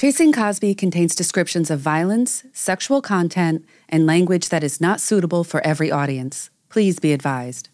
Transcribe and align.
Chasing 0.00 0.32
Cosby 0.32 0.74
contains 0.76 1.14
descriptions 1.14 1.70
of 1.70 1.78
violence, 1.78 2.44
sexual 2.54 3.02
content, 3.02 3.66
and 3.86 4.06
language 4.06 4.48
that 4.48 4.64
is 4.64 4.80
not 4.80 4.98
suitable 4.98 5.44
for 5.44 5.60
every 5.60 5.90
audience. 5.90 6.48
Please 6.70 6.98
be 6.98 7.12
advised. 7.12 7.68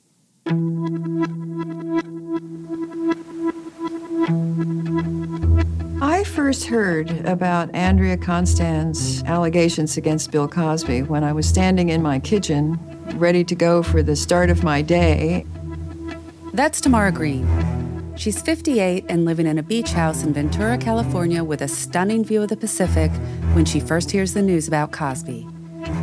I 6.02 6.24
first 6.24 6.64
heard 6.64 7.24
about 7.24 7.72
Andrea 7.72 8.16
Constand's 8.16 9.22
allegations 9.22 9.96
against 9.96 10.32
Bill 10.32 10.48
Cosby 10.48 11.04
when 11.04 11.22
I 11.22 11.32
was 11.32 11.48
standing 11.48 11.90
in 11.90 12.02
my 12.02 12.18
kitchen, 12.18 12.76
ready 13.20 13.44
to 13.44 13.54
go 13.54 13.84
for 13.84 14.02
the 14.02 14.16
start 14.16 14.50
of 14.50 14.64
my 14.64 14.82
day. 14.82 15.46
That's 16.54 16.80
Tamara 16.80 17.12
Green. 17.12 17.85
She's 18.16 18.40
58 18.40 19.04
and 19.10 19.26
living 19.26 19.46
in 19.46 19.58
a 19.58 19.62
beach 19.62 19.92
house 19.92 20.22
in 20.22 20.32
Ventura, 20.32 20.78
California, 20.78 21.44
with 21.44 21.60
a 21.60 21.68
stunning 21.68 22.24
view 22.24 22.42
of 22.42 22.48
the 22.48 22.56
Pacific 22.56 23.12
when 23.52 23.66
she 23.66 23.78
first 23.78 24.10
hears 24.10 24.32
the 24.32 24.40
news 24.40 24.66
about 24.66 24.90
Cosby. 24.90 25.46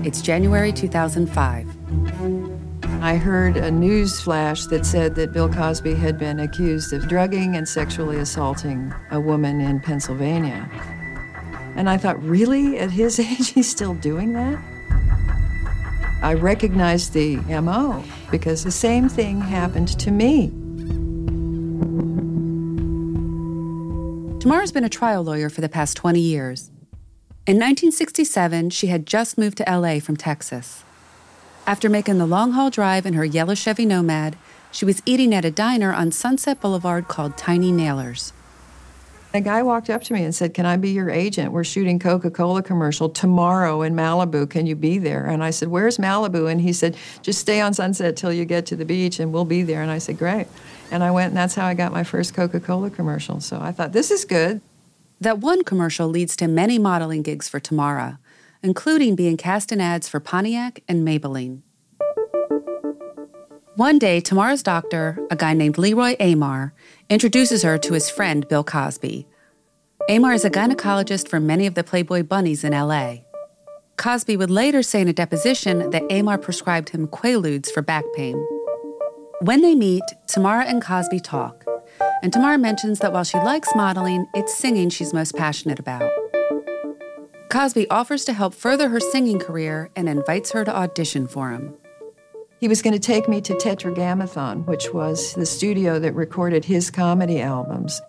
It's 0.03 0.21
January 0.21 0.71
2005. 0.71 1.67
I 3.01 3.15
heard 3.15 3.57
a 3.57 3.71
news 3.71 4.21
flash 4.21 4.67
that 4.67 4.85
said 4.85 5.15
that 5.15 5.33
Bill 5.33 5.49
Cosby 5.49 5.95
had 5.95 6.19
been 6.19 6.39
accused 6.39 6.93
of 6.93 7.07
drugging 7.07 7.55
and 7.55 7.67
sexually 7.67 8.17
assaulting 8.17 8.93
a 9.09 9.19
woman 9.19 9.59
in 9.59 9.79
Pennsylvania. 9.79 10.69
And 11.75 11.89
I 11.89 11.97
thought, 11.97 12.21
really? 12.23 12.77
At 12.77 12.91
his 12.91 13.19
age, 13.19 13.49
he's 13.49 13.69
still 13.69 13.95
doing 13.95 14.33
that? 14.33 14.59
I 16.21 16.35
recognized 16.35 17.13
the 17.13 17.37
MO 17.59 18.03
because 18.29 18.63
the 18.63 18.71
same 18.71 19.09
thing 19.09 19.41
happened 19.41 19.99
to 19.99 20.11
me. 20.11 20.53
Tamara's 24.43 24.73
been 24.73 24.83
a 24.83 24.89
trial 24.89 25.23
lawyer 25.23 25.49
for 25.49 25.61
the 25.61 25.69
past 25.69 25.95
20 25.95 26.19
years. 26.19 26.69
In 27.47 27.55
1967, 27.55 28.71
she 28.71 28.87
had 28.87 29.07
just 29.07 29.37
moved 29.37 29.55
to 29.59 29.63
LA 29.63 30.01
from 30.01 30.17
Texas. 30.17 30.83
After 31.65 31.87
making 31.87 32.17
the 32.17 32.25
long 32.25 32.51
haul 32.51 32.69
drive 32.69 33.05
in 33.05 33.13
her 33.13 33.23
yellow 33.23 33.55
Chevy 33.55 33.85
Nomad, 33.85 34.35
she 34.69 34.83
was 34.83 35.01
eating 35.05 35.33
at 35.33 35.45
a 35.45 35.49
diner 35.49 35.93
on 35.93 36.11
Sunset 36.11 36.59
Boulevard 36.59 37.07
called 37.07 37.37
Tiny 37.37 37.71
Naylor's. 37.71 38.33
A 39.33 39.39
guy 39.39 39.63
walked 39.63 39.89
up 39.89 40.03
to 40.03 40.13
me 40.13 40.25
and 40.25 40.35
said, 40.35 40.53
Can 40.53 40.65
I 40.65 40.75
be 40.75 40.89
your 40.89 41.09
agent? 41.09 41.53
We're 41.53 41.63
shooting 41.63 41.97
Coca 41.97 42.29
Cola 42.29 42.61
commercial 42.61 43.07
tomorrow 43.07 43.81
in 43.81 43.95
Malibu. 43.95 44.49
Can 44.49 44.65
you 44.65 44.75
be 44.75 44.97
there? 44.97 45.25
And 45.25 45.41
I 45.41 45.51
said, 45.51 45.69
Where's 45.69 45.97
Malibu? 45.97 46.51
And 46.51 46.59
he 46.59 46.73
said, 46.73 46.97
Just 47.21 47.39
stay 47.39 47.61
on 47.61 47.73
Sunset 47.73 48.17
till 48.17 48.33
you 48.33 48.43
get 48.43 48.65
to 48.65 48.75
the 48.75 48.83
beach 48.83 49.21
and 49.21 49.31
we'll 49.31 49.45
be 49.45 49.63
there. 49.63 49.81
And 49.81 49.89
I 49.89 49.99
said, 49.99 50.17
Great. 50.19 50.47
And 50.93 51.03
I 51.03 51.09
went, 51.09 51.29
and 51.29 51.37
that's 51.37 51.55
how 51.55 51.65
I 51.65 51.73
got 51.73 51.91
my 51.91 52.03
first 52.03 52.35
Coca 52.35 52.59
Cola 52.59 52.91
commercial. 52.91 53.39
So 53.39 53.59
I 53.59 53.71
thought, 53.71 53.93
this 53.93 54.11
is 54.11 54.25
good. 54.25 54.61
That 55.19 55.39
one 55.39 55.63
commercial 55.63 56.07
leads 56.07 56.35
to 56.35 56.47
many 56.47 56.77
modeling 56.77 57.23
gigs 57.23 57.49
for 57.49 57.59
Tamara, 57.59 58.19
including 58.61 59.15
being 59.15 59.35
cast 59.35 59.71
in 59.71 59.81
ads 59.81 60.07
for 60.07 60.19
Pontiac 60.19 60.83
and 60.87 61.05
Maybelline. 61.05 61.63
One 63.75 63.97
day, 63.97 64.21
Tamara's 64.21 64.61
doctor, 64.61 65.17
a 65.31 65.35
guy 65.35 65.55
named 65.55 65.79
Leroy 65.79 66.15
Amar, 66.19 66.75
introduces 67.09 67.63
her 67.63 67.79
to 67.79 67.93
his 67.93 68.11
friend 68.11 68.47
Bill 68.47 68.63
Cosby. 68.63 69.25
Amar 70.09 70.33
is 70.33 70.45
a 70.45 70.51
gynecologist 70.51 71.27
for 71.27 71.39
many 71.39 71.65
of 71.65 71.73
the 71.73 71.83
Playboy 71.83 72.21
bunnies 72.21 72.63
in 72.63 72.71
LA. 72.71 73.15
Cosby 73.97 74.37
would 74.37 74.51
later 74.51 74.83
say 74.83 75.01
in 75.01 75.07
a 75.07 75.13
deposition 75.13 75.89
that 75.89 76.03
Amar 76.11 76.37
prescribed 76.37 76.89
him 76.89 77.07
Quaaludes 77.07 77.71
for 77.71 77.81
back 77.81 78.03
pain. 78.13 78.35
When 79.41 79.61
they 79.61 79.75
meet, 79.75 80.03
Tamara 80.27 80.65
and 80.65 80.81
Cosby 80.81 81.19
talk, 81.19 81.65
and 82.21 82.31
Tamara 82.31 82.57
mentions 82.57 82.99
that 82.99 83.11
while 83.11 83.23
she 83.23 83.37
likes 83.37 83.75
modeling, 83.75 84.25
it's 84.33 84.55
singing 84.55 84.89
she's 84.89 85.13
most 85.13 85.35
passionate 85.35 85.79
about. 85.79 86.09
Cosby 87.49 87.89
offers 87.89 88.25
to 88.25 88.33
help 88.33 88.53
further 88.53 88.89
her 88.89 88.99
singing 88.99 89.39
career 89.39 89.89
and 89.95 90.07
invites 90.07 90.51
her 90.51 90.63
to 90.63 90.75
audition 90.75 91.27
for 91.27 91.51
him. 91.51 91.73
He 92.59 92.67
was 92.69 92.81
going 92.81 92.93
to 92.93 92.99
take 92.99 93.27
me 93.27 93.41
to 93.41 93.57
Tetragrammaton, 93.57 94.65
which 94.65 94.93
was 94.93 95.33
the 95.33 95.45
studio 95.45 95.99
that 95.99 96.15
recorded 96.15 96.65
his 96.65 96.89
comedy 96.89 97.41
albums. 97.41 98.01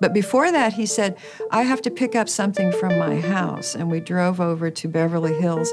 But 0.00 0.12
before 0.12 0.50
that, 0.50 0.72
he 0.72 0.86
said, 0.86 1.16
I 1.52 1.62
have 1.62 1.80
to 1.82 1.90
pick 1.90 2.16
up 2.16 2.28
something 2.28 2.72
from 2.72 2.98
my 2.98 3.20
house. 3.20 3.76
And 3.76 3.88
we 3.88 4.00
drove 4.00 4.40
over 4.40 4.68
to 4.68 4.88
Beverly 4.88 5.40
Hills. 5.40 5.72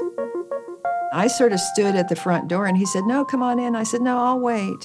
I 1.12 1.26
sort 1.26 1.52
of 1.52 1.58
stood 1.58 1.96
at 1.96 2.08
the 2.08 2.14
front 2.14 2.48
door 2.48 2.66
and 2.66 2.76
he 2.76 2.86
said, 2.86 3.04
No, 3.04 3.24
come 3.24 3.42
on 3.42 3.58
in. 3.58 3.74
I 3.74 3.82
said, 3.82 4.00
No, 4.00 4.18
I'll 4.18 4.38
wait. 4.38 4.84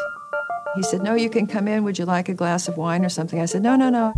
He 0.75 0.81
said, 0.81 1.03
No, 1.03 1.13
you 1.13 1.29
can 1.29 1.45
come 1.45 1.67
in. 1.67 1.83
Would 1.83 1.99
you 1.99 2.05
like 2.05 2.29
a 2.29 2.33
glass 2.33 2.67
of 2.67 2.77
wine 2.77 3.05
or 3.05 3.09
something? 3.09 3.39
I 3.39 3.45
said, 3.45 3.61
No, 3.61 3.75
no, 3.75 3.89
no. 3.89 4.11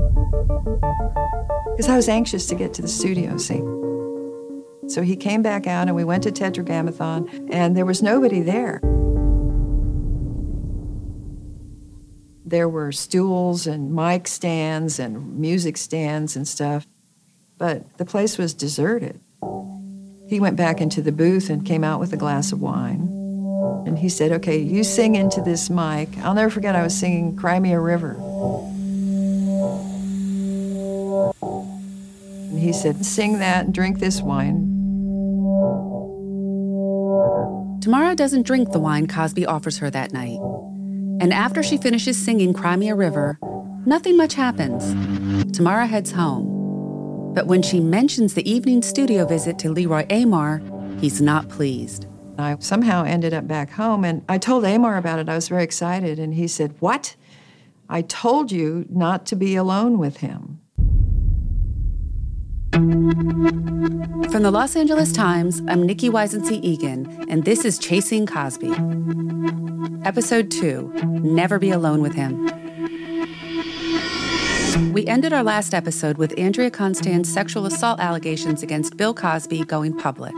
Because 1.76 1.90
I 1.90 1.98
was 1.98 2.08
anxious 2.08 2.48
to 2.48 2.56
get 2.56 2.74
to 2.76 2.82
the 2.82 2.88
studio, 2.88 3.38
see. 3.38 3.62
So 4.88 5.02
he 5.02 5.18
came 5.18 5.42
back 5.42 5.68
out 5.68 5.88
and 5.88 5.96
we 5.96 6.06
went 6.06 6.24
to 6.24 6.32
Tetragrammaton 6.32 7.50
and 7.52 7.76
there 7.76 7.86
was 7.86 8.02
nobody 8.02 8.42
there. 8.42 8.80
There 12.46 12.70
were 12.70 12.94
stools 12.94 13.68
and 13.68 13.94
mic 13.94 14.30
stands 14.30 14.98
and 14.98 15.38
music 15.38 15.76
stands 15.76 16.38
and 16.38 16.48
stuff, 16.48 16.88
but 17.58 17.98
the 17.98 18.06
place 18.06 18.38
was 18.38 18.54
deserted. 18.54 19.20
He 20.28 20.40
went 20.42 20.58
back 20.58 20.82
into 20.82 21.02
the 21.02 21.12
booth 21.12 21.50
and 21.50 21.66
came 21.66 21.84
out 21.84 22.00
with 22.00 22.12
a 22.12 22.18
glass 22.18 22.52
of 22.52 22.62
wine. 22.62 23.08
And 23.86 23.98
he 23.98 24.10
said, 24.10 24.34
Okay, 24.34 24.58
you 24.58 24.84
sing 24.84 25.16
into 25.16 25.42
this 25.42 25.70
mic. 25.70 26.10
I'll 26.20 26.34
never 26.34 26.50
forget, 26.50 26.76
I 26.76 26.84
was 26.84 26.98
singing 26.98 27.36
Cry 27.38 27.60
Me 27.60 27.72
a 27.72 27.80
River. 27.80 28.12
And 32.52 32.60
he 32.60 32.74
said, 32.74 33.06
Sing 33.06 33.40
that 33.40 33.66
and 33.66 33.74
drink 33.74 34.00
this 34.00 34.22
wine. 34.22 34.74
Tamara 37.80 38.16
doesn't 38.16 38.46
drink 38.46 38.72
the 38.74 38.80
wine 38.80 39.08
Cosby 39.08 39.46
offers 39.46 39.78
her 39.78 39.90
that 39.90 40.12
night. 40.12 40.40
And 41.22 41.34
after 41.34 41.64
she 41.64 41.78
finishes 41.78 42.22
singing 42.22 42.54
Cry 42.54 42.76
Me 42.76 42.90
a 42.90 42.96
River, 42.96 43.40
nothing 43.86 44.18
much 44.18 44.34
happens. 44.34 44.94
Tamara 45.56 45.88
heads 45.88 46.12
home. 46.12 46.57
But 47.38 47.46
when 47.46 47.62
she 47.62 47.80
mentions 47.80 48.34
the 48.34 48.50
evening 48.50 48.82
studio 48.82 49.24
visit 49.24 49.60
to 49.60 49.72
Leroy 49.72 50.08
Amar, 50.10 50.60
he's 51.00 51.22
not 51.22 51.50
pleased. 51.50 52.08
I 52.40 52.58
somehow 52.58 53.04
ended 53.04 53.32
up 53.32 53.48
back 53.48 53.70
home 53.70 54.04
and 54.04 54.26
I 54.28 54.40
told 54.40 54.66
Amar 54.66 54.98
about 54.98 55.20
it. 55.20 55.30
I 55.30 55.36
was 55.36 55.48
very 55.48 55.64
excited. 55.64 56.18
And 56.18 56.34
he 56.34 56.48
said, 56.48 56.74
What? 56.80 57.16
I 57.90 58.02
told 58.02 58.52
you 58.52 58.88
not 58.90 59.28
to 59.28 59.36
be 59.36 59.56
alone 59.56 60.00
with 60.00 60.18
him. 60.18 60.62
From 62.72 64.42
the 64.42 64.50
Los 64.50 64.76
Angeles 64.76 65.12
Times, 65.12 65.62
I'm 65.68 65.84
Nikki 65.84 66.10
Weisensee 66.10 66.64
Egan, 66.64 67.28
and 67.30 67.46
this 67.46 67.66
is 67.66 67.78
Chasing 67.78 68.26
Cosby. 68.26 68.74
Episode 70.04 70.50
2 70.50 70.92
Never 71.22 71.60
Be 71.60 71.70
Alone 71.70 72.02
with 72.02 72.16
Him. 72.16 72.50
We 74.78 75.08
ended 75.08 75.34
our 75.34 75.44
last 75.44 75.74
episode 75.74 76.20
with 76.20 76.38
Andrea 76.38 76.70
Constand's 76.70 77.34
sexual 77.34 77.66
assault 77.66 78.00
allegations 78.00 78.62
against 78.62 78.96
Bill 78.96 79.12
Cosby 79.12 79.66
going 79.66 79.98
public. 79.98 80.36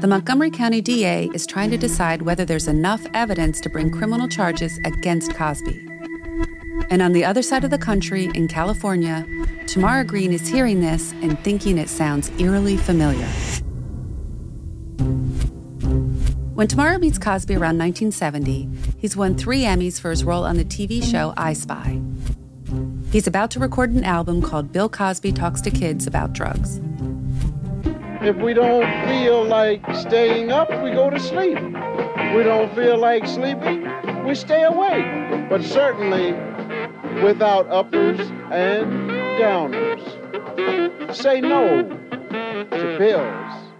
The 0.00 0.06
Montgomery 0.08 0.50
County 0.50 0.80
DA 0.80 1.30
is 1.32 1.46
trying 1.46 1.70
to 1.70 1.76
decide 1.76 2.22
whether 2.22 2.44
there's 2.44 2.66
enough 2.66 3.06
evidence 3.14 3.60
to 3.60 3.70
bring 3.70 3.92
criminal 3.92 4.26
charges 4.26 4.80
against 4.84 5.32
Cosby. 5.34 5.86
And 6.90 7.00
on 7.00 7.12
the 7.12 7.24
other 7.24 7.40
side 7.40 7.62
of 7.62 7.70
the 7.70 7.78
country, 7.78 8.30
in 8.34 8.48
California, 8.48 9.24
Tamara 9.68 10.04
Green 10.04 10.32
is 10.32 10.48
hearing 10.48 10.80
this 10.80 11.12
and 11.22 11.38
thinking 11.44 11.78
it 11.78 11.88
sounds 11.88 12.32
eerily 12.40 12.76
familiar. 12.76 13.28
When 16.54 16.66
Tamara 16.66 16.98
meets 16.98 17.18
Cosby 17.18 17.54
around 17.54 17.78
1970, 17.78 18.68
he's 18.98 19.16
won 19.16 19.36
three 19.36 19.62
Emmys 19.62 20.00
for 20.00 20.10
his 20.10 20.24
role 20.24 20.44
on 20.44 20.56
the 20.56 20.64
TV 20.64 21.00
show 21.04 21.32
I 21.36 21.52
Spy. 21.52 22.00
He's 23.10 23.26
about 23.26 23.50
to 23.52 23.60
record 23.60 23.90
an 23.90 24.04
album 24.04 24.42
called 24.42 24.72
Bill 24.72 24.88
Cosby 24.88 25.32
Talks 25.32 25.60
to 25.62 25.70
Kids 25.70 26.06
About 26.06 26.32
Drugs. 26.32 26.80
If 28.20 28.36
we 28.36 28.52
don't 28.52 28.90
feel 29.08 29.44
like 29.44 29.82
staying 29.94 30.50
up, 30.50 30.68
we 30.82 30.90
go 30.90 31.08
to 31.10 31.20
sleep. 31.20 31.58
We 32.34 32.42
don't 32.42 32.74
feel 32.74 32.98
like 32.98 33.26
sleeping, 33.26 33.88
we 34.24 34.34
stay 34.34 34.64
awake. 34.64 35.48
But 35.48 35.62
certainly 35.62 36.32
without 37.22 37.68
uppers 37.68 38.18
and 38.50 39.10
downers. 39.40 41.14
Say 41.14 41.40
no 41.40 41.82
to 41.84 42.96
pills. 42.98 43.72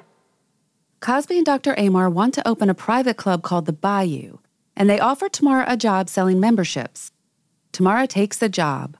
Cosby 1.00 1.37
and 1.38 1.46
Dr. 1.46 1.75
Amar 1.76 2.08
want 2.08 2.34
to 2.34 2.49
open 2.49 2.70
a 2.70 2.75
private 2.75 3.17
club 3.17 3.43
called 3.43 3.67
the 3.67 3.72
Bayou, 3.72 4.38
and 4.76 4.88
they 4.88 5.00
offer 5.00 5.29
Tamara 5.29 5.64
a 5.69 5.76
job 5.76 6.08
selling 6.08 6.40
memberships. 6.40 7.11
Tamara 7.72 8.06
takes 8.06 8.38
the 8.38 8.49
job. 8.49 8.96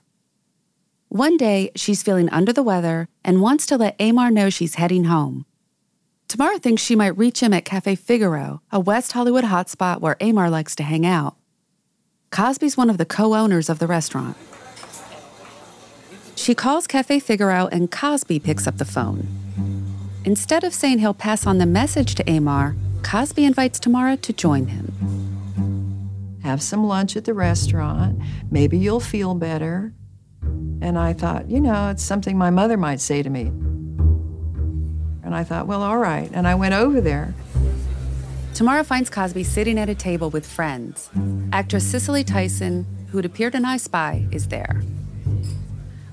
One 1.09 1.37
day, 1.37 1.71
she's 1.75 2.03
feeling 2.03 2.29
under 2.29 2.51
the 2.51 2.63
weather 2.63 3.07
and 3.23 3.41
wants 3.41 3.65
to 3.67 3.77
let 3.77 3.95
Amar 3.99 4.29
know 4.29 4.49
she's 4.49 4.75
heading 4.75 5.05
home. 5.05 5.45
Tamara 6.27 6.59
thinks 6.59 6.81
she 6.81 6.97
might 6.97 7.17
reach 7.17 7.41
him 7.41 7.53
at 7.53 7.63
Cafe 7.63 7.95
Figaro, 7.95 8.61
a 8.71 8.79
West 8.79 9.13
Hollywood 9.13 9.45
hotspot 9.45 10.01
where 10.01 10.17
Amar 10.19 10.49
likes 10.49 10.75
to 10.75 10.83
hang 10.83 11.05
out. 11.05 11.37
Cosby's 12.29 12.75
one 12.75 12.89
of 12.89 12.97
the 12.97 13.05
co 13.05 13.33
owners 13.33 13.69
of 13.69 13.79
the 13.79 13.87
restaurant. 13.87 14.35
She 16.35 16.53
calls 16.53 16.87
Cafe 16.87 17.19
Figaro 17.19 17.67
and 17.71 17.89
Cosby 17.89 18.39
picks 18.39 18.67
up 18.67 18.77
the 18.77 18.85
phone. 18.85 19.25
Instead 20.25 20.65
of 20.65 20.73
saying 20.73 20.99
he'll 20.99 21.13
pass 21.13 21.47
on 21.47 21.57
the 21.57 21.65
message 21.65 22.15
to 22.15 22.29
Amar, 22.29 22.75
Cosby 23.01 23.45
invites 23.45 23.79
Tamara 23.79 24.17
to 24.17 24.33
join 24.33 24.67
him. 24.67 26.39
Have 26.43 26.61
some 26.61 26.85
lunch 26.85 27.15
at 27.15 27.23
the 27.23 27.33
restaurant. 27.33 28.19
Maybe 28.51 28.77
you'll 28.77 28.99
feel 28.99 29.35
better. 29.35 29.93
And 30.81 30.97
I 30.97 31.13
thought, 31.13 31.49
you 31.49 31.59
know, 31.59 31.89
it's 31.89 32.03
something 32.03 32.37
my 32.37 32.49
mother 32.49 32.77
might 32.77 33.01
say 33.01 33.23
to 33.23 33.29
me. 33.29 33.47
And 35.23 35.35
I 35.35 35.43
thought, 35.43 35.67
well, 35.67 35.83
all 35.83 35.97
right. 35.97 36.29
And 36.33 36.47
I 36.47 36.55
went 36.55 36.73
over 36.73 37.01
there. 37.01 37.33
Tamara 38.53 38.83
finds 38.83 39.09
Cosby 39.09 39.43
sitting 39.43 39.77
at 39.77 39.89
a 39.89 39.95
table 39.95 40.29
with 40.29 40.45
friends. 40.45 41.09
Actress 41.51 41.85
Cicely 41.85 42.23
Tyson, 42.23 42.85
who'd 43.11 43.25
appeared 43.25 43.53
in 43.53 43.65
I 43.65 43.77
Spy, 43.77 44.25
is 44.31 44.47
there. 44.47 44.81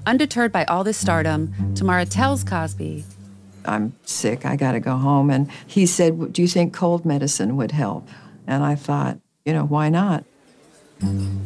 Undeterred 0.07 0.53
by 0.53 0.65
all 0.65 0.85
this 0.85 0.99
stardom, 0.99 1.55
Tamara 1.75 2.05
tells 2.05 2.45
Cosby, 2.45 3.05
I'm 3.65 3.95
sick, 4.05 4.45
I 4.45 4.57
gotta 4.57 4.81
go 4.81 4.97
home. 4.97 5.31
And 5.31 5.51
he 5.67 5.87
said, 5.87 6.33
Do 6.33 6.43
you 6.43 6.49
think 6.49 6.75
cold 6.75 7.07
medicine 7.07 7.57
would 7.57 7.71
help? 7.71 8.09
And 8.47 8.63
I 8.63 8.75
thought, 8.75 9.19
you 9.45 9.53
know, 9.53 9.65
why 9.65 9.89
not? 9.89 10.25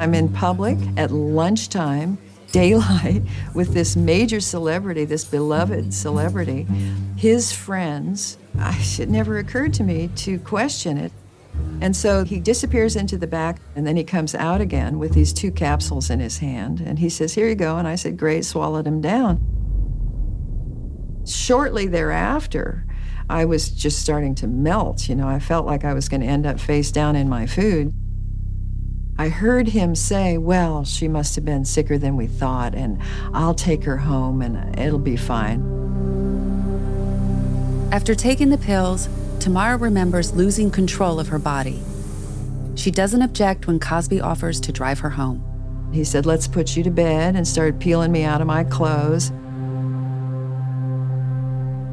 I'm 0.01 0.15
in 0.15 0.29
public 0.29 0.79
at 0.97 1.11
lunchtime, 1.11 2.19
daylight, 2.53 3.23
with 3.55 3.75
this 3.75 3.97
major 3.97 4.41
celebrity, 4.41 5.05
this 5.05 5.25
beloved 5.25 5.93
celebrity, 5.93 6.67
his 7.17 7.53
friends. 7.53 8.39
it 8.55 9.09
never 9.09 9.39
occurred 9.39 9.75
to 9.75 9.85
me 9.85 10.09
to 10.17 10.39
question 10.39 10.99
it. 10.99 11.13
And 11.81 11.95
so 11.95 12.25
he 12.25 12.41
disappears 12.41 12.97
into 12.97 13.17
the 13.17 13.27
back, 13.27 13.61
and 13.77 13.87
then 13.87 13.97
he 13.97 14.05
comes 14.05 14.35
out 14.35 14.61
again 14.61 14.99
with 14.99 15.13
these 15.13 15.33
two 15.33 15.51
capsules 15.51 16.11
in 16.11 16.21
his 16.21 16.39
hand. 16.39 16.81
And 16.81 16.99
he 16.99 17.09
says, 17.09 17.35
Here 17.35 17.49
you 17.49 17.55
go. 17.55 17.77
And 17.77 17.87
I 17.87 17.95
said, 17.95 18.17
Great, 18.17 18.45
swallowed 18.45 18.87
him 18.87 19.01
down. 19.01 19.45
Shortly 21.25 21.87
thereafter, 21.87 22.85
I 23.31 23.45
was 23.45 23.71
just 23.71 24.01
starting 24.01 24.35
to 24.37 24.47
melt. 24.47 25.09
You 25.09 25.15
know, 25.15 25.29
I 25.29 25.39
felt 25.39 25.67
like 25.67 25.85
I 25.85 25.95
was 25.95 26.09
going 26.09 26.23
to 26.23 26.27
end 26.27 26.47
up 26.47 26.59
face 26.59 26.91
down 26.91 27.15
in 27.15 27.29
my 27.29 27.47
food. 27.47 27.93
I 29.21 29.31
heard 29.31 29.67
him 29.67 29.97
say, 29.97 30.39
Well, 30.39 30.85
she 30.85 31.09
must 31.09 31.35
have 31.35 31.45
been 31.45 31.65
sicker 31.65 31.99
than 31.99 32.17
we 32.17 32.29
thought, 32.29 32.77
and 32.77 33.01
I'll 33.35 33.55
take 33.55 33.83
her 33.83 33.97
home 33.97 34.43
and 34.43 34.79
it'll 34.79 35.01
be 35.01 35.17
fine. 35.17 35.61
After 37.91 38.15
taking 38.15 38.51
the 38.51 38.59
pills, 38.59 39.09
Tamara 39.41 39.77
remembers 39.77 40.37
losing 40.37 40.71
control 40.71 41.19
of 41.19 41.27
her 41.29 41.39
body. 41.41 41.83
She 42.77 42.93
doesn't 42.93 43.23
object 43.23 43.67
when 43.67 43.81
Cosby 43.81 44.21
offers 44.21 44.61
to 44.61 44.71
drive 44.71 45.01
her 45.01 45.11
home. 45.11 45.43
He 45.93 46.05
said, 46.05 46.25
Let's 46.25 46.47
put 46.47 46.77
you 46.77 46.85
to 46.85 46.91
bed, 46.91 47.35
and 47.35 47.49
started 47.49 47.81
peeling 47.81 48.13
me 48.13 48.23
out 48.23 48.41
of 48.41 48.47
my 48.47 48.63
clothes. 48.63 49.31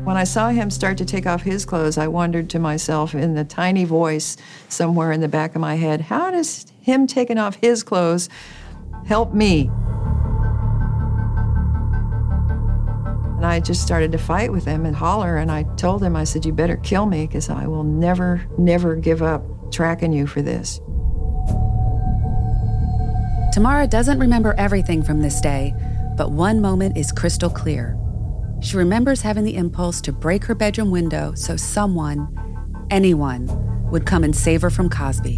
When 0.06 0.16
I 0.16 0.25
saw 0.25 0.50
him 0.50 0.69
start 0.69 1.00
to 1.00 1.06
take 1.06 1.25
off 1.25 1.42
his 1.42 1.66
clothes, 1.66 1.98
I 1.98 2.07
wondered 2.07 2.51
to 2.51 2.60
myself 2.60 3.16
in 3.16 3.33
the 3.33 3.44
tiny 3.44 3.83
voice 3.83 4.38
somewhere 4.69 5.12
in 5.12 5.21
the 5.21 5.28
back 5.28 5.56
of 5.56 5.62
my 5.62 5.74
head, 5.74 6.01
how 6.01 6.30
does 6.30 6.68
him 6.86 7.08
taking 7.08 7.40
off 7.40 7.56
his 7.56 7.82
clothes 7.82 8.30
help 9.08 9.34
me? 9.34 9.72
And 13.38 13.46
I 13.46 13.60
just 13.60 13.82
started 13.82 14.12
to 14.12 14.20
fight 14.20 14.52
with 14.52 14.66
him 14.66 14.86
and 14.86 14.96
holler. 14.96 15.38
And 15.38 15.52
I 15.52 15.64
told 15.78 16.04
him, 16.04 16.16
I 16.16 16.24
said, 16.24 16.46
You 16.46 16.54
better 16.54 16.78
kill 16.78 17.08
me 17.08 17.26
because 17.26 17.50
I 17.50 17.66
will 17.66 17.84
never, 17.84 18.46
never 18.60 18.96
give 18.96 19.24
up 19.24 19.44
tracking 19.72 20.14
you 20.14 20.28
for 20.28 20.44
this. 20.44 20.80
Tamara 23.52 23.88
doesn't 23.88 24.20
remember 24.20 24.54
everything 24.58 25.02
from 25.02 25.22
this 25.22 25.42
day, 25.42 25.74
but 26.16 26.31
one 26.31 26.62
moment 26.62 26.98
is 26.98 27.12
crystal 27.12 27.50
clear. 27.50 27.98
She 28.62 28.78
remembers 28.78 29.22
having 29.22 29.44
the 29.44 29.56
impulse 29.56 30.02
to 30.02 30.12
break 30.12 30.44
her 30.46 30.56
bedroom 30.56 30.92
window 30.92 31.34
so 31.36 31.58
someone, 31.58 32.88
anyone, 32.92 33.50
would 33.90 34.06
come 34.06 34.24
and 34.24 34.36
save 34.36 34.62
her 34.62 34.70
from 34.70 34.90
Cosby. 34.90 35.38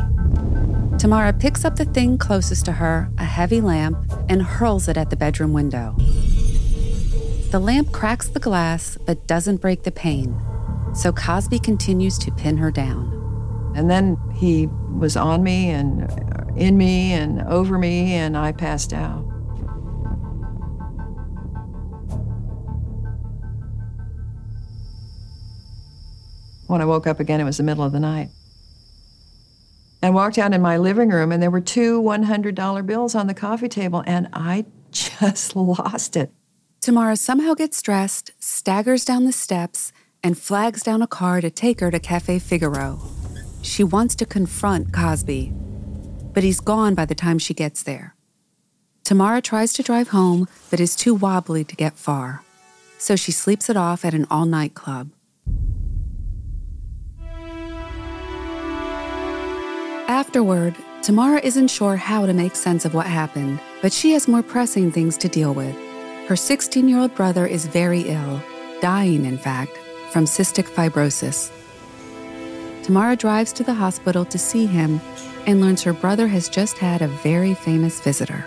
Tamara 0.97 1.31
picks 1.31 1.63
up 1.63 1.75
the 1.75 1.85
thing 1.85 2.17
closest 2.17 2.65
to 2.65 2.71
her, 2.71 3.11
a 3.19 3.23
heavy 3.23 3.61
lamp, 3.61 3.97
and 4.29 4.41
hurls 4.41 4.87
it 4.87 4.97
at 4.97 5.11
the 5.11 5.15
bedroom 5.15 5.53
window. 5.53 5.93
The 7.51 7.59
lamp 7.59 7.91
cracks 7.91 8.27
the 8.27 8.39
glass 8.39 8.97
but 9.05 9.27
doesn't 9.27 9.57
break 9.57 9.83
the 9.83 9.91
pane, 9.91 10.35
so 10.95 11.11
Cosby 11.11 11.59
continues 11.59 12.17
to 12.17 12.31
pin 12.31 12.57
her 12.57 12.71
down. 12.71 13.13
And 13.75 13.91
then 13.91 14.17
he 14.33 14.65
was 14.97 15.15
on 15.15 15.43
me 15.43 15.69
and 15.69 16.03
uh, 16.03 16.53
in 16.55 16.79
me 16.79 17.13
and 17.13 17.43
over 17.43 17.77
me, 17.77 18.13
and 18.13 18.35
I 18.35 18.51
passed 18.51 18.91
out. 18.91 19.21
When 26.65 26.81
I 26.81 26.85
woke 26.85 27.05
up 27.05 27.19
again, 27.19 27.39
it 27.39 27.43
was 27.43 27.57
the 27.57 27.63
middle 27.63 27.83
of 27.83 27.91
the 27.91 27.99
night. 27.99 28.29
I 30.07 30.09
walked 30.09 30.37
out 30.37 30.53
in 30.53 30.61
my 30.61 30.77
living 30.77 31.09
room, 31.09 31.33
and 31.33 31.43
there 31.43 31.51
were 31.51 31.59
two 31.59 32.01
$100 32.01 32.85
bills 32.85 33.13
on 33.13 33.27
the 33.27 33.33
coffee 33.33 33.67
table, 33.67 34.05
and 34.07 34.29
I 34.31 34.63
just 34.91 35.53
lost 35.53 36.15
it. 36.15 36.31
Tamara 36.79 37.17
somehow 37.17 37.55
gets 37.55 37.81
dressed, 37.81 38.31
staggers 38.39 39.03
down 39.03 39.25
the 39.25 39.33
steps, 39.33 39.91
and 40.23 40.37
flags 40.37 40.81
down 40.81 41.01
a 41.01 41.07
car 41.07 41.41
to 41.41 41.49
take 41.49 41.81
her 41.81 41.91
to 41.91 41.99
Cafe 41.99 42.39
Figaro. 42.39 43.01
She 43.61 43.83
wants 43.83 44.15
to 44.15 44.25
confront 44.25 44.93
Cosby, 44.93 45.51
but 46.33 46.41
he's 46.41 46.61
gone 46.61 46.95
by 46.95 47.03
the 47.03 47.13
time 47.13 47.37
she 47.37 47.53
gets 47.53 47.83
there. 47.83 48.15
Tamara 49.03 49.41
tries 49.41 49.73
to 49.73 49.83
drive 49.83 50.07
home, 50.07 50.47
but 50.71 50.79
is 50.79 50.95
too 50.95 51.15
wobbly 51.15 51.65
to 51.65 51.75
get 51.75 51.97
far, 51.97 52.43
so 52.97 53.17
she 53.17 53.33
sleeps 53.33 53.69
it 53.69 53.75
off 53.75 54.05
at 54.05 54.13
an 54.13 54.25
all 54.31 54.45
night 54.45 54.73
club. 54.73 55.09
Afterward, 60.07 60.73
Tamara 61.01 61.41
isn't 61.43 61.67
sure 61.67 61.97
how 61.97 62.25
to 62.25 62.33
make 62.33 62.55
sense 62.55 62.85
of 62.85 62.93
what 62.93 63.07
happened, 63.07 63.59
but 63.81 63.91
she 63.91 64.13
has 64.13 64.25
more 64.25 64.41
pressing 64.41 64.89
things 64.89 65.17
to 65.17 65.27
deal 65.27 65.53
with. 65.53 65.75
Her 66.29 66.37
16 66.37 66.87
year 66.87 66.97
old 66.97 67.13
brother 67.13 67.45
is 67.45 67.65
very 67.65 68.03
ill, 68.03 68.41
dying, 68.79 69.25
in 69.25 69.37
fact, 69.37 69.77
from 70.11 70.23
cystic 70.23 70.63
fibrosis. 70.69 71.51
Tamara 72.83 73.17
drives 73.17 73.51
to 73.51 73.65
the 73.65 73.73
hospital 73.73 74.23
to 74.23 74.37
see 74.37 74.65
him 74.65 75.01
and 75.45 75.59
learns 75.59 75.83
her 75.83 75.91
brother 75.91 76.27
has 76.27 76.47
just 76.47 76.77
had 76.77 77.01
a 77.01 77.09
very 77.09 77.53
famous 77.53 77.99
visitor. 77.99 78.45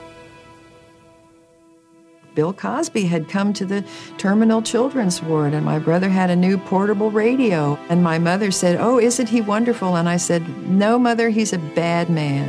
Bill 2.34 2.52
Cosby 2.52 3.04
had 3.06 3.28
come 3.28 3.52
to 3.54 3.64
the 3.64 3.84
terminal 4.16 4.62
children's 4.62 5.22
ward, 5.22 5.52
and 5.52 5.64
my 5.64 5.78
brother 5.78 6.08
had 6.08 6.30
a 6.30 6.36
new 6.36 6.58
portable 6.58 7.10
radio. 7.10 7.76
And 7.88 8.02
my 8.04 8.18
mother 8.18 8.50
said, 8.50 8.78
Oh, 8.80 8.98
isn't 8.98 9.28
he 9.28 9.40
wonderful? 9.40 9.96
And 9.96 10.08
I 10.08 10.16
said, 10.16 10.46
No, 10.68 10.98
mother, 10.98 11.30
he's 11.30 11.52
a 11.52 11.58
bad 11.58 12.08
man. 12.08 12.48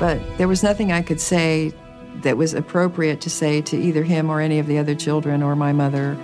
But 0.00 0.20
there 0.38 0.48
was 0.48 0.62
nothing 0.62 0.90
I 0.92 1.02
could 1.02 1.20
say 1.20 1.72
that 2.22 2.36
was 2.36 2.54
appropriate 2.54 3.20
to 3.22 3.30
say 3.30 3.62
to 3.62 3.76
either 3.76 4.02
him 4.02 4.30
or 4.30 4.40
any 4.40 4.58
of 4.58 4.66
the 4.66 4.78
other 4.78 4.94
children 4.94 5.42
or 5.42 5.54
my 5.54 5.72
mother. 5.72 6.14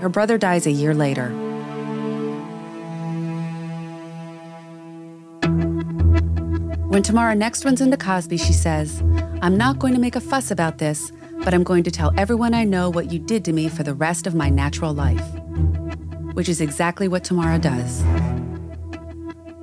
Her 0.00 0.08
brother 0.08 0.38
dies 0.38 0.66
a 0.66 0.72
year 0.72 0.94
later. 0.94 1.43
When 6.94 7.02
Tamara 7.02 7.34
next 7.34 7.64
runs 7.64 7.80
into 7.80 7.96
Cosby, 7.96 8.36
she 8.36 8.52
says, 8.52 9.02
I'm 9.42 9.56
not 9.56 9.80
going 9.80 9.94
to 9.94 10.00
make 10.00 10.14
a 10.14 10.20
fuss 10.20 10.52
about 10.52 10.78
this, 10.78 11.10
but 11.42 11.52
I'm 11.52 11.64
going 11.64 11.82
to 11.82 11.90
tell 11.90 12.14
everyone 12.16 12.54
I 12.54 12.62
know 12.62 12.88
what 12.88 13.10
you 13.10 13.18
did 13.18 13.44
to 13.46 13.52
me 13.52 13.68
for 13.68 13.82
the 13.82 13.94
rest 13.94 14.28
of 14.28 14.36
my 14.36 14.48
natural 14.48 14.94
life. 14.94 15.26
Which 16.34 16.48
is 16.48 16.60
exactly 16.60 17.08
what 17.08 17.24
Tamara 17.24 17.58
does. 17.58 18.04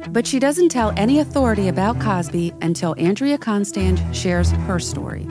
But 0.10 0.28
she 0.28 0.40
doesn't 0.40 0.68
tell 0.68 0.92
any 0.98 1.20
authority 1.20 1.70
about 1.70 2.02
Cosby 2.02 2.52
until 2.62 2.96
Andrea 2.98 3.38
Constand 3.38 4.04
shares 4.14 4.52
her 4.52 4.78
story. 4.78 5.26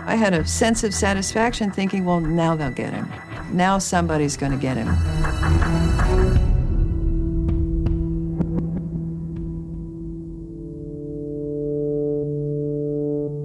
I 0.00 0.16
had 0.16 0.34
a 0.34 0.44
sense 0.48 0.82
of 0.82 0.92
satisfaction 0.92 1.70
thinking, 1.70 2.06
well, 2.06 2.18
now 2.18 2.56
they'll 2.56 2.72
get 2.72 2.92
him. 2.92 3.08
Now 3.52 3.78
somebody's 3.78 4.36
going 4.36 4.50
to 4.50 4.58
get 4.58 4.76
him. 4.76 4.88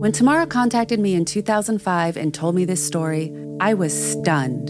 When 0.04 0.12
Tamara 0.12 0.46
contacted 0.46 1.00
me 1.00 1.16
in 1.16 1.24
2005 1.24 2.18
and 2.18 2.34
told 2.34 2.56
me 2.56 2.66
this 2.66 2.86
story, 2.86 3.34
I 3.62 3.74
was 3.74 3.94
stunned. 3.94 4.68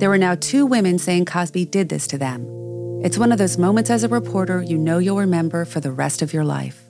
There 0.00 0.08
were 0.08 0.16
now 0.16 0.34
two 0.34 0.64
women 0.64 0.98
saying 0.98 1.26
Cosby 1.26 1.66
did 1.66 1.90
this 1.90 2.06
to 2.06 2.16
them. 2.16 2.46
It's 3.04 3.18
one 3.18 3.32
of 3.32 3.36
those 3.36 3.58
moments 3.58 3.90
as 3.90 4.02
a 4.02 4.08
reporter 4.08 4.62
you 4.62 4.78
know 4.78 4.96
you'll 4.96 5.18
remember 5.18 5.66
for 5.66 5.80
the 5.80 5.92
rest 5.92 6.22
of 6.22 6.32
your 6.32 6.42
life. 6.42 6.82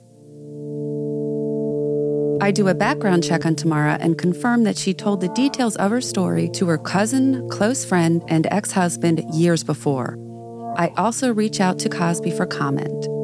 I 2.41 2.51
do 2.51 2.69
a 2.69 2.73
background 2.73 3.25
check 3.25 3.45
on 3.45 3.57
Tamara 3.57 3.97
and 3.99 4.17
confirm 4.17 4.63
that 4.63 4.77
she 4.77 4.93
told 4.93 5.19
the 5.19 5.27
details 5.33 5.75
of 5.75 5.91
her 5.91 5.99
story 5.99 6.47
to 6.51 6.67
her 6.67 6.77
cousin, 6.77 7.49
close 7.49 7.83
friend, 7.83 8.23
and 8.29 8.47
ex 8.49 8.71
husband 8.71 9.25
years 9.35 9.65
before. 9.65 10.17
I 10.77 10.93
also 10.95 11.33
reach 11.33 11.59
out 11.59 11.79
to 11.79 11.89
Cosby 11.89 12.31
for 12.31 12.45
comment. 12.45 13.16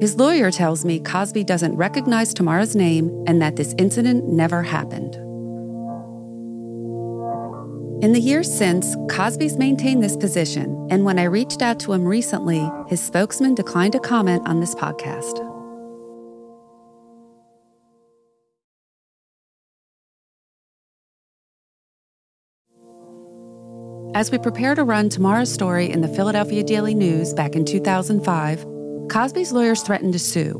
His 0.00 0.16
lawyer 0.16 0.50
tells 0.50 0.82
me 0.82 0.98
Cosby 0.98 1.44
doesn't 1.44 1.76
recognize 1.76 2.32
Tamara's 2.32 2.74
name 2.74 3.10
and 3.26 3.42
that 3.42 3.56
this 3.56 3.74
incident 3.76 4.26
never 4.26 4.62
happened. 4.62 5.14
In 8.02 8.14
the 8.14 8.18
years 8.18 8.50
since, 8.50 8.96
Cosby's 9.10 9.58
maintained 9.58 10.02
this 10.02 10.16
position, 10.16 10.88
and 10.90 11.04
when 11.04 11.18
I 11.18 11.24
reached 11.24 11.60
out 11.60 11.78
to 11.80 11.92
him 11.92 12.06
recently, 12.06 12.66
his 12.88 12.98
spokesman 12.98 13.54
declined 13.54 13.92
to 13.92 14.00
comment 14.00 14.48
on 14.48 14.58
this 14.58 14.74
podcast. 14.74 15.46
As 24.14 24.30
we 24.30 24.38
prepare 24.38 24.74
to 24.74 24.82
run 24.82 25.10
tomorrow's 25.10 25.52
story 25.52 25.90
in 25.90 26.00
the 26.00 26.08
Philadelphia 26.08 26.64
Daily 26.64 26.94
News 26.94 27.34
back 27.34 27.54
in 27.54 27.66
2005, 27.66 28.79
Cosby's 29.10 29.50
lawyers 29.50 29.82
threatened 29.82 30.12
to 30.12 30.20
sue. 30.20 30.54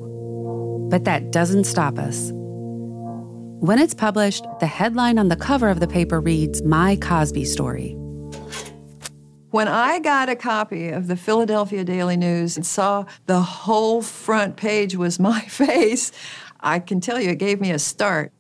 But 0.91 1.05
that 1.05 1.31
doesn't 1.31 1.65
stop 1.65 2.01
us. 2.01 2.33
When 2.35 3.79
it's 3.79 3.95
published, 3.95 4.45
the 4.59 4.67
headline 4.67 5.21
on 5.21 5.29
the 5.29 5.37
cover 5.37 5.69
of 5.69 5.79
the 5.79 5.87
paper 5.87 6.21
reads, 6.21 6.61
My 6.63 6.97
Cosby 6.97 7.45
Story. 7.45 7.93
When 9.51 9.69
I 9.69 10.01
got 10.01 10.29
a 10.29 10.35
copy 10.35 10.89
of 10.89 11.07
the 11.07 11.17
Philadelphia 11.17 11.85
Daily 11.85 12.17
News 12.17 12.57
and 12.57 12.67
saw 12.67 13.05
the 13.27 13.41
whole 13.41 14.03
front 14.03 14.57
page 14.57 14.97
was 14.97 15.21
my 15.21 15.41
face, 15.49 16.11
I 16.59 16.81
can 16.81 17.01
tell 17.01 17.21
you 17.21 17.31
it 17.31 17.39
gave 17.39 17.61
me 17.61 17.71
a 17.71 17.79
start. 17.79 18.33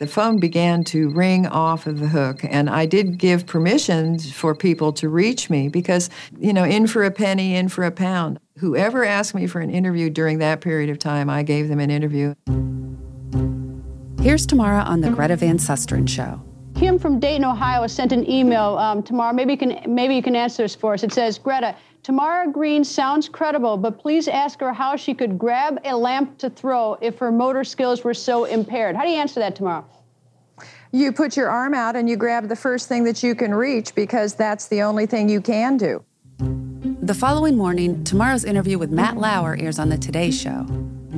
The 0.00 0.06
phone 0.08 0.38
began 0.40 0.82
to 0.84 1.08
ring 1.10 1.46
off 1.46 1.86
of 1.86 2.00
the 2.00 2.08
hook, 2.08 2.40
and 2.42 2.68
I 2.68 2.84
did 2.84 3.16
give 3.16 3.46
permission 3.46 4.18
for 4.18 4.52
people 4.54 4.92
to 4.94 5.08
reach 5.08 5.48
me 5.48 5.68
because, 5.68 6.10
you 6.36 6.52
know, 6.52 6.64
in 6.64 6.88
for 6.88 7.04
a 7.04 7.12
penny, 7.12 7.54
in 7.54 7.68
for 7.68 7.84
a 7.84 7.92
pound. 7.92 8.40
Whoever 8.58 9.04
asked 9.04 9.36
me 9.36 9.46
for 9.46 9.60
an 9.60 9.70
interview 9.70 10.10
during 10.10 10.38
that 10.38 10.60
period 10.60 10.90
of 10.90 10.98
time, 10.98 11.30
I 11.30 11.44
gave 11.44 11.68
them 11.68 11.78
an 11.78 11.90
interview. 11.90 12.34
Here's 14.20 14.46
Tamara 14.46 14.80
on 14.80 15.00
the 15.00 15.10
Greta 15.10 15.36
Van 15.36 15.58
Susteren 15.58 16.08
Show. 16.08 16.42
Kim 16.84 16.98
from 16.98 17.18
Dayton, 17.18 17.46
Ohio, 17.46 17.86
sent 17.86 18.12
an 18.12 18.30
email. 18.30 18.76
Um, 18.76 19.02
Tamara, 19.02 19.32
maybe 19.32 19.52
you 19.52 19.56
can 19.56 19.80
maybe 19.86 20.14
you 20.14 20.22
can 20.22 20.36
answer 20.36 20.64
this 20.64 20.74
for 20.74 20.92
us. 20.92 21.02
It 21.02 21.14
says, 21.14 21.38
Greta, 21.38 21.74
Tamara 22.02 22.52
Green 22.52 22.84
sounds 22.84 23.26
credible, 23.26 23.78
but 23.78 23.98
please 23.98 24.28
ask 24.28 24.60
her 24.60 24.70
how 24.70 24.94
she 24.94 25.14
could 25.14 25.38
grab 25.38 25.80
a 25.86 25.96
lamp 25.96 26.36
to 26.36 26.50
throw 26.50 26.98
if 27.00 27.18
her 27.20 27.32
motor 27.32 27.64
skills 27.64 28.04
were 28.04 28.12
so 28.12 28.44
impaired. 28.44 28.96
How 28.96 29.04
do 29.04 29.08
you 29.08 29.16
answer 29.16 29.40
that, 29.40 29.56
Tamara? 29.56 29.82
You 30.92 31.10
put 31.10 31.38
your 31.38 31.48
arm 31.48 31.72
out 31.72 31.96
and 31.96 32.06
you 32.06 32.18
grab 32.18 32.48
the 32.48 32.56
first 32.56 32.86
thing 32.86 33.04
that 33.04 33.22
you 33.22 33.34
can 33.34 33.54
reach 33.54 33.94
because 33.94 34.34
that's 34.34 34.68
the 34.68 34.82
only 34.82 35.06
thing 35.06 35.30
you 35.30 35.40
can 35.40 35.78
do. 35.78 36.04
The 36.38 37.14
following 37.14 37.56
morning, 37.56 38.04
Tamara's 38.04 38.44
interview 38.44 38.76
with 38.76 38.90
Matt 38.90 39.16
Lauer 39.16 39.56
airs 39.58 39.78
on 39.78 39.88
the 39.88 39.96
Today 39.96 40.30
Show. 40.30 40.66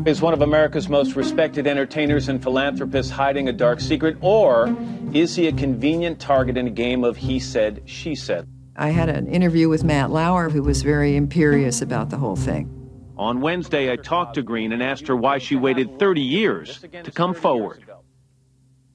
Is 0.05 0.21
one 0.21 0.35
of 0.35 0.43
America's 0.43 0.89
most 0.89 1.17
respected 1.17 1.67
entertainers 1.67 2.29
and 2.29 2.43
philanthropists 2.43 3.11
hiding 3.11 3.49
a 3.49 3.53
dark 3.53 3.81
secret, 3.81 4.17
or 4.21 4.77
is 5.13 5.35
he 5.35 5.49
a 5.49 5.53
convenient 5.53 6.21
target 6.21 6.57
in 6.57 6.67
a 6.67 6.71
game 6.71 7.03
of 7.03 7.17
he 7.17 7.41
said, 7.41 7.83
she 7.87 8.15
said? 8.15 8.47
I 8.77 8.91
had 8.91 9.09
an 9.09 9.27
interview 9.27 9.69
with 9.69 9.83
Matt 9.83 10.11
Lauer, 10.11 10.51
who 10.51 10.63
was 10.63 10.83
very 10.83 11.17
imperious 11.17 11.83
about 11.83 12.11
the 12.11 12.19
whole 12.19 12.37
thing. 12.37 12.71
On 13.17 13.41
Wednesday, 13.41 13.91
I 13.91 13.97
talked 13.97 14.35
to 14.35 14.43
Green 14.43 14.73
and 14.73 14.83
asked 14.83 15.07
her 15.09 15.17
why 15.17 15.39
she 15.39 15.57
waited 15.57 15.99
30 15.99 16.21
years 16.21 16.85
to 17.03 17.11
come 17.11 17.33
forward. 17.33 17.83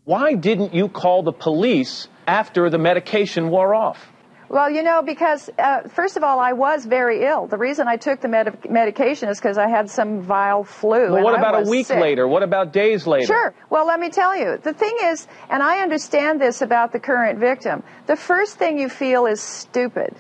Why 0.04 0.36
didn't 0.36 0.74
you 0.74 0.88
call 0.88 1.24
the 1.24 1.34
police 1.34 2.08
after 2.28 2.70
the 2.70 2.78
medication 2.78 3.50
wore 3.50 3.74
off? 3.74 4.11
Well, 4.52 4.70
you 4.70 4.84
know, 4.84 5.02
because 5.02 5.50
uh, 5.58 5.84
first 5.88 6.18
of 6.18 6.26
all, 6.26 6.38
I 6.38 6.52
was 6.52 6.86
very 6.86 7.24
ill. 7.24 7.48
The 7.48 7.58
reason 7.58 7.88
I 7.88 7.96
took 7.96 8.20
the 8.20 8.28
med- 8.28 8.70
medication 8.70 9.30
is 9.30 9.40
because 9.40 9.58
I 9.58 9.70
had 9.70 9.90
some 9.90 10.20
vile 10.20 10.66
flu. 10.66 11.14
Well, 11.14 11.24
what 11.24 11.40
about 11.40 11.66
a 11.66 11.70
week 11.70 11.88
sick. 11.88 12.02
later? 12.02 12.28
What 12.28 12.44
about 12.44 12.74
days 12.74 13.08
later? 13.08 13.28
Sure. 13.28 13.54
Well, 13.70 13.88
let 13.88 14.02
me 14.02 14.10
tell 14.10 14.38
you. 14.38 14.60
The 14.62 14.74
thing 14.74 14.94
is, 15.06 15.26
and 15.50 15.64
I 15.64 15.80
understand 15.80 16.42
this 16.42 16.62
about 16.62 16.92
the 16.92 17.00
current 17.00 17.40
victim, 17.40 17.82
the 18.08 18.18
first 18.18 18.58
thing 18.58 18.78
you 18.78 18.90
feel 18.90 19.26
is 19.26 19.40
stupid. 19.40 20.14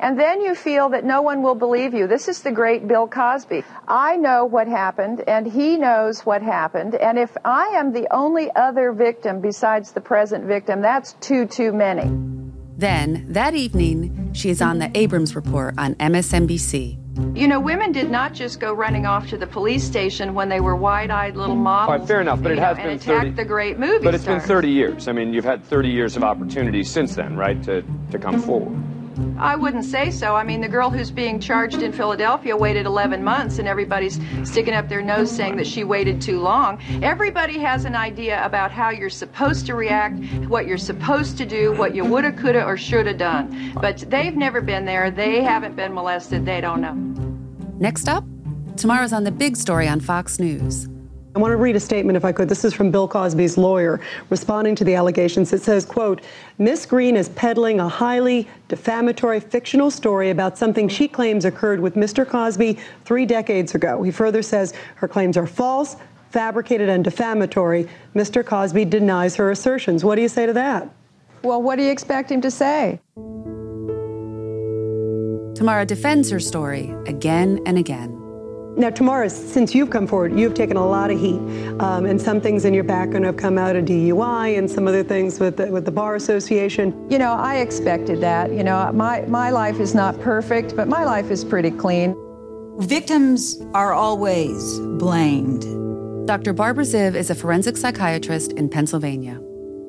And 0.00 0.18
then 0.18 0.40
you 0.40 0.56
feel 0.56 0.88
that 0.88 1.04
no 1.04 1.22
one 1.22 1.44
will 1.44 1.54
believe 1.54 1.94
you. 1.94 2.08
This 2.08 2.26
is 2.26 2.42
the 2.42 2.50
great 2.50 2.88
Bill 2.88 3.06
Cosby. 3.06 3.62
I 3.86 4.16
know 4.16 4.44
what 4.46 4.66
happened, 4.66 5.22
and 5.28 5.46
he 5.46 5.76
knows 5.76 6.26
what 6.26 6.42
happened. 6.42 6.96
And 6.96 7.20
if 7.20 7.36
I 7.44 7.68
am 7.76 7.92
the 7.92 8.12
only 8.12 8.50
other 8.56 8.90
victim 8.90 9.40
besides 9.40 9.92
the 9.92 10.00
present 10.00 10.44
victim, 10.44 10.82
that's 10.82 11.12
too, 11.20 11.46
too 11.46 11.72
many. 11.72 12.35
Then, 12.76 13.24
that 13.32 13.54
evening, 13.54 14.30
she 14.34 14.50
is 14.50 14.60
on 14.60 14.78
the 14.78 14.90
Abrams 14.96 15.34
Report 15.34 15.74
on 15.78 15.94
MSNBC. 15.94 16.98
You 17.34 17.48
know, 17.48 17.58
women 17.58 17.92
did 17.92 18.10
not 18.10 18.34
just 18.34 18.60
go 18.60 18.74
running 18.74 19.06
off 19.06 19.28
to 19.28 19.38
the 19.38 19.46
police 19.46 19.82
station 19.82 20.34
when 20.34 20.50
they 20.50 20.60
were 20.60 20.76
wide-eyed 20.76 21.34
little 21.36 21.56
models. 21.56 21.90
All 21.90 21.98
right, 21.98 22.06
fair 22.06 22.20
enough, 22.20 22.42
but 22.42 22.52
it 22.52 22.58
has 22.58 22.76
know, 22.76 22.82
been 22.82 22.92
and 22.92 23.02
30. 23.02 23.30
the 23.30 23.44
great 23.46 23.78
movie 23.78 24.04
But 24.04 24.14
it's 24.14 24.24
stars. 24.24 24.42
been 24.42 24.48
30 24.48 24.68
years. 24.68 25.08
I 25.08 25.12
mean, 25.12 25.32
you've 25.32 25.44
had 25.46 25.64
30 25.64 25.88
years 25.88 26.16
of 26.16 26.22
opportunities 26.24 26.90
since 26.90 27.14
then, 27.14 27.34
right, 27.34 27.62
to, 27.62 27.82
to 28.10 28.18
come 28.18 28.40
forward. 28.42 28.78
I 29.38 29.56
wouldn't 29.56 29.84
say 29.84 30.10
so. 30.10 30.34
I 30.34 30.44
mean, 30.44 30.60
the 30.60 30.68
girl 30.68 30.90
who's 30.90 31.10
being 31.10 31.40
charged 31.40 31.82
in 31.82 31.92
Philadelphia 31.92 32.56
waited 32.56 32.86
11 32.86 33.22
months, 33.22 33.58
and 33.58 33.68
everybody's 33.68 34.20
sticking 34.44 34.74
up 34.74 34.88
their 34.88 35.02
nose 35.02 35.30
saying 35.30 35.56
that 35.56 35.66
she 35.66 35.84
waited 35.84 36.20
too 36.20 36.40
long. 36.40 36.80
Everybody 37.02 37.58
has 37.58 37.84
an 37.84 37.94
idea 37.94 38.44
about 38.44 38.70
how 38.70 38.90
you're 38.90 39.10
supposed 39.10 39.66
to 39.66 39.74
react, 39.74 40.18
what 40.48 40.66
you're 40.66 40.78
supposed 40.78 41.38
to 41.38 41.46
do, 41.46 41.72
what 41.72 41.94
you 41.94 42.04
woulda, 42.04 42.32
coulda, 42.32 42.64
or 42.64 42.76
shoulda 42.76 43.14
done. 43.14 43.72
But 43.80 43.98
they've 44.08 44.36
never 44.36 44.60
been 44.60 44.84
there. 44.84 45.10
They 45.10 45.42
haven't 45.42 45.76
been 45.76 45.94
molested. 45.94 46.44
They 46.44 46.60
don't 46.60 46.80
know. 46.80 46.94
Next 47.78 48.08
up, 48.08 48.24
tomorrow's 48.76 49.12
on 49.12 49.24
the 49.24 49.32
big 49.32 49.56
story 49.56 49.86
on 49.88 50.00
Fox 50.00 50.38
News. 50.38 50.88
I 51.36 51.38
want 51.38 51.52
to 51.52 51.58
read 51.58 51.76
a 51.76 51.80
statement 51.80 52.16
if 52.16 52.24
I 52.24 52.32
could. 52.32 52.48
This 52.48 52.64
is 52.64 52.72
from 52.72 52.90
Bill 52.90 53.06
Cosby's 53.06 53.58
lawyer 53.58 54.00
responding 54.30 54.74
to 54.76 54.84
the 54.84 54.94
allegations. 54.94 55.52
It 55.52 55.60
says, 55.60 55.84
quote, 55.84 56.22
Miss 56.56 56.86
Green 56.86 57.14
is 57.14 57.28
peddling 57.28 57.78
a 57.78 57.86
highly 57.86 58.48
defamatory 58.68 59.40
fictional 59.40 59.90
story 59.90 60.30
about 60.30 60.56
something 60.56 60.88
she 60.88 61.06
claims 61.06 61.44
occurred 61.44 61.78
with 61.78 61.94
Mr. 61.94 62.26
Cosby 62.26 62.78
three 63.04 63.26
decades 63.26 63.74
ago. 63.74 64.02
He 64.02 64.10
further 64.10 64.40
says 64.40 64.72
her 64.94 65.06
claims 65.06 65.36
are 65.36 65.46
false, 65.46 65.96
fabricated, 66.30 66.88
and 66.88 67.04
defamatory. 67.04 67.86
Mr. 68.14 68.42
Cosby 68.42 68.86
denies 68.86 69.36
her 69.36 69.50
assertions. 69.50 70.06
What 70.06 70.14
do 70.14 70.22
you 70.22 70.30
say 70.30 70.46
to 70.46 70.54
that? 70.54 70.88
Well, 71.42 71.60
what 71.60 71.76
do 71.76 71.82
you 71.82 71.90
expect 71.90 72.30
him 72.30 72.40
to 72.40 72.50
say? 72.50 72.98
Tamara 75.54 75.84
defends 75.84 76.30
her 76.30 76.40
story 76.40 76.94
again 77.06 77.60
and 77.66 77.76
again. 77.76 78.15
Now, 78.76 78.90
Tamara, 78.90 79.30
since 79.30 79.74
you've 79.74 79.88
come 79.88 80.06
forward, 80.06 80.38
you've 80.38 80.52
taken 80.52 80.76
a 80.76 80.86
lot 80.86 81.10
of 81.10 81.18
heat, 81.18 81.40
um, 81.80 82.04
and 82.04 82.20
some 82.20 82.42
things 82.42 82.66
in 82.66 82.74
your 82.74 82.84
background 82.84 83.24
have 83.24 83.38
come 83.38 83.56
out 83.56 83.74
of 83.74 83.86
DUI, 83.86 84.58
and 84.58 84.70
some 84.70 84.86
other 84.86 85.02
things 85.02 85.40
with 85.40 85.56
the, 85.56 85.68
with 85.68 85.86
the 85.86 85.90
bar 85.90 86.14
association. 86.14 87.10
You 87.10 87.18
know, 87.18 87.32
I 87.32 87.56
expected 87.56 88.20
that. 88.20 88.52
You 88.52 88.62
know, 88.64 88.92
my 88.92 89.22
my 89.22 89.48
life 89.48 89.80
is 89.80 89.94
not 89.94 90.20
perfect, 90.20 90.76
but 90.76 90.88
my 90.88 91.04
life 91.04 91.30
is 91.30 91.42
pretty 91.42 91.70
clean. 91.70 92.14
Victims 92.78 93.62
are 93.72 93.94
always 93.94 94.78
blamed. 94.98 95.62
Dr. 96.26 96.52
Barbara 96.52 96.84
Ziv 96.84 97.14
is 97.14 97.30
a 97.30 97.34
forensic 97.34 97.78
psychiatrist 97.78 98.52
in 98.52 98.68
Pennsylvania. 98.68 99.40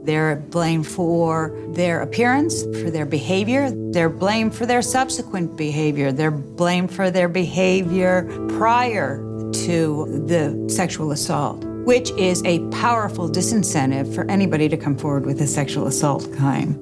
They're 0.07 0.37
blamed 0.37 0.87
for 0.87 1.51
their 1.71 2.01
appearance, 2.01 2.63
for 2.63 2.89
their 2.89 3.05
behavior. 3.05 3.69
They're 3.91 4.07
blamed 4.07 4.55
for 4.55 4.65
their 4.65 4.81
subsequent 4.81 5.57
behavior. 5.57 6.13
They're 6.13 6.31
blamed 6.31 6.93
for 6.93 7.11
their 7.11 7.27
behavior 7.27 8.23
prior 8.57 9.17
to 9.65 10.23
the 10.25 10.73
sexual 10.73 11.11
assault, 11.11 11.61
which 11.83 12.11
is 12.11 12.41
a 12.45 12.65
powerful 12.69 13.29
disincentive 13.29 14.15
for 14.15 14.23
anybody 14.31 14.69
to 14.69 14.77
come 14.77 14.97
forward 14.97 15.25
with 15.25 15.41
a 15.41 15.47
sexual 15.47 15.87
assault 15.87 16.23
claim. 16.37 16.75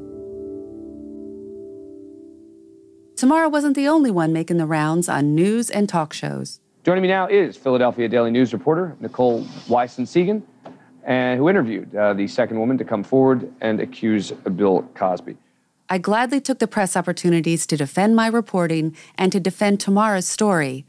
Tamara 3.15 3.49
wasn't 3.49 3.75
the 3.75 3.87
only 3.87 4.11
one 4.11 4.33
making 4.33 4.57
the 4.57 4.67
rounds 4.67 5.09
on 5.09 5.33
news 5.33 5.71
and 5.71 5.89
talk 5.89 6.13
shows. 6.13 6.59
Joining 6.83 7.01
me 7.01 7.07
now 7.07 7.25
is 7.25 7.57
Philadelphia 7.57 8.07
Daily 8.07 8.29
News 8.29 8.53
reporter 8.53 8.95
Nicole 8.99 9.41
Weisensee 9.67 10.17
Egan, 10.17 10.43
and 11.05 11.39
who 11.39 11.49
interviewed 11.49 11.95
uh, 11.95 12.13
the 12.13 12.27
second 12.27 12.59
woman 12.59 12.77
to 12.77 12.83
come 12.83 13.03
forward 13.03 13.51
and 13.61 13.79
accuse 13.79 14.31
Bill 14.31 14.81
Cosby. 14.95 15.37
I 15.87 15.99
gladly 15.99 16.41
took 16.41 16.57
the 16.57 16.67
press 16.67 16.97
opportunities 16.97 17.67
to 17.67 17.77
defend 17.77 18.15
my 18.15 18.27
reporting 18.27 18.95
and 19.17 19.31
to 19.31 19.39
defend 19.39 19.79
Tamara's 19.79 20.27
story, 20.27 20.83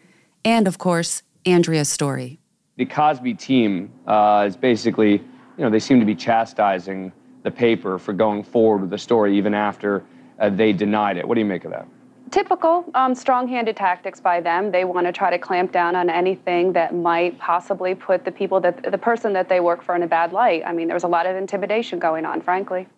and 0.44 0.66
of 0.66 0.78
course, 0.78 1.22
Andrea's 1.44 1.90
story. 1.90 2.38
The 2.76 2.86
Cosby 2.86 3.34
team 3.34 3.90
uh, 4.06 4.44
is 4.46 4.56
basically, 4.56 5.12
you 5.12 5.64
know, 5.64 5.70
they 5.70 5.78
seem 5.78 6.00
to 6.00 6.06
be 6.06 6.14
chastising 6.14 7.12
the 7.42 7.50
paper 7.50 7.98
for 7.98 8.12
going 8.12 8.42
forward 8.42 8.80
with 8.80 8.90
the 8.90 8.98
story 8.98 9.36
even 9.36 9.54
after 9.54 10.02
uh, 10.40 10.50
they 10.50 10.72
denied 10.72 11.16
it. 11.18 11.28
What 11.28 11.34
do 11.34 11.40
you 11.40 11.46
make 11.46 11.64
of 11.64 11.70
that? 11.72 11.86
Typical 12.30 12.84
um, 12.94 13.14
strong-handed 13.14 13.76
tactics 13.76 14.20
by 14.20 14.40
them. 14.40 14.70
They 14.70 14.84
want 14.84 15.06
to 15.06 15.12
try 15.12 15.30
to 15.30 15.38
clamp 15.38 15.72
down 15.72 15.96
on 15.96 16.10
anything 16.10 16.72
that 16.72 16.94
might 16.94 17.38
possibly 17.38 17.94
put 17.94 18.24
the 18.24 18.32
people 18.32 18.60
that 18.60 18.90
the 18.90 18.98
person 18.98 19.32
that 19.34 19.48
they 19.48 19.60
work 19.60 19.82
for 19.82 19.94
in 19.94 20.02
a 20.02 20.06
bad 20.06 20.32
light. 20.32 20.62
I 20.66 20.72
mean, 20.72 20.86
there 20.88 20.94
was 20.96 21.04
a 21.04 21.08
lot 21.08 21.26
of 21.26 21.36
intimidation 21.36 21.98
going 21.98 22.24
on, 22.24 22.40
frankly. 22.40 22.88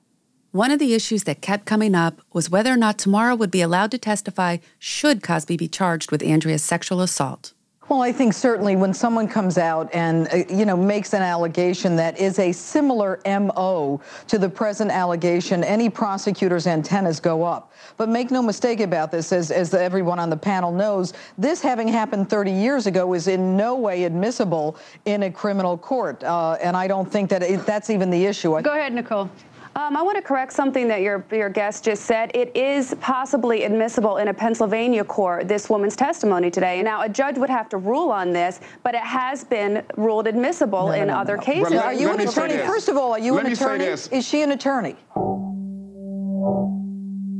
One 0.50 0.70
of 0.70 0.78
the 0.78 0.94
issues 0.94 1.24
that 1.24 1.42
kept 1.42 1.66
coming 1.66 1.94
up 1.94 2.22
was 2.32 2.48
whether 2.48 2.72
or 2.72 2.76
not 2.76 2.98
Tamara 2.98 3.36
would 3.36 3.50
be 3.50 3.60
allowed 3.60 3.90
to 3.90 3.98
testify 3.98 4.58
should 4.78 5.22
Cosby 5.22 5.58
be 5.58 5.68
charged 5.68 6.10
with 6.10 6.22
Andrea's 6.22 6.64
sexual 6.64 7.02
assault. 7.02 7.52
Well, 7.88 8.02
I 8.02 8.12
think 8.12 8.34
certainly 8.34 8.76
when 8.76 8.92
someone 8.92 9.26
comes 9.28 9.56
out 9.56 9.88
and 9.94 10.28
uh, 10.28 10.44
you 10.50 10.66
know 10.66 10.76
makes 10.76 11.14
an 11.14 11.22
allegation 11.22 11.96
that 11.96 12.18
is 12.18 12.38
a 12.38 12.52
similar 12.52 13.18
MO 13.24 14.00
to 14.26 14.38
the 14.38 14.48
present 14.48 14.90
allegation, 14.90 15.64
any 15.64 15.88
prosecutor's 15.88 16.66
antennas 16.66 17.18
go 17.18 17.44
up. 17.44 17.72
But 17.96 18.10
make 18.10 18.30
no 18.30 18.42
mistake 18.42 18.80
about 18.80 19.10
this, 19.10 19.32
as, 19.32 19.50
as 19.50 19.72
everyone 19.72 20.18
on 20.18 20.28
the 20.28 20.36
panel 20.36 20.70
knows, 20.70 21.14
this 21.38 21.62
having 21.62 21.88
happened 21.88 22.28
30 22.28 22.52
years 22.52 22.86
ago 22.86 23.14
is 23.14 23.26
in 23.26 23.56
no 23.56 23.74
way 23.74 24.04
admissible 24.04 24.76
in 25.06 25.22
a 25.22 25.30
criminal 25.30 25.78
court, 25.78 26.22
uh, 26.24 26.58
and 26.62 26.76
I 26.76 26.88
don't 26.88 27.10
think 27.10 27.30
that 27.30 27.42
it, 27.42 27.64
that's 27.64 27.88
even 27.88 28.10
the 28.10 28.26
issue. 28.26 28.60
Go 28.60 28.72
ahead, 28.72 28.92
Nicole. 28.92 29.30
Um, 29.78 29.96
I 29.96 30.02
want 30.02 30.16
to 30.16 30.22
correct 30.22 30.52
something 30.52 30.88
that 30.88 31.02
your 31.02 31.24
your 31.30 31.48
guest 31.48 31.84
just 31.84 32.04
said. 32.04 32.32
It 32.34 32.50
is 32.56 32.96
possibly 33.00 33.62
admissible 33.62 34.16
in 34.16 34.26
a 34.26 34.34
Pennsylvania 34.34 35.04
court. 35.04 35.46
This 35.46 35.70
woman's 35.70 35.94
testimony 35.94 36.50
today. 36.50 36.82
Now, 36.82 37.02
a 37.02 37.08
judge 37.08 37.38
would 37.38 37.48
have 37.48 37.68
to 37.68 37.76
rule 37.76 38.10
on 38.10 38.32
this, 38.32 38.58
but 38.82 38.96
it 38.96 39.02
has 39.02 39.44
been 39.44 39.84
ruled 39.96 40.26
admissible 40.26 40.86
No, 40.86 40.96
no, 40.96 41.02
in 41.02 41.06
no, 41.06 41.14
other 41.14 41.36
no. 41.36 41.42
cases. 41.44 41.74
Are 41.74 41.92
you 41.92 42.10
an 42.10 42.26
attorney? 42.26 42.56
First 42.58 42.88
of 42.88 42.96
all, 42.96 43.12
are 43.12 43.20
you 43.20 43.34
Let 43.34 43.46
an 43.46 43.52
attorney? 43.52 43.84
Is 43.84 44.26
she 44.26 44.42
an 44.42 44.50
attorney? 44.50 44.96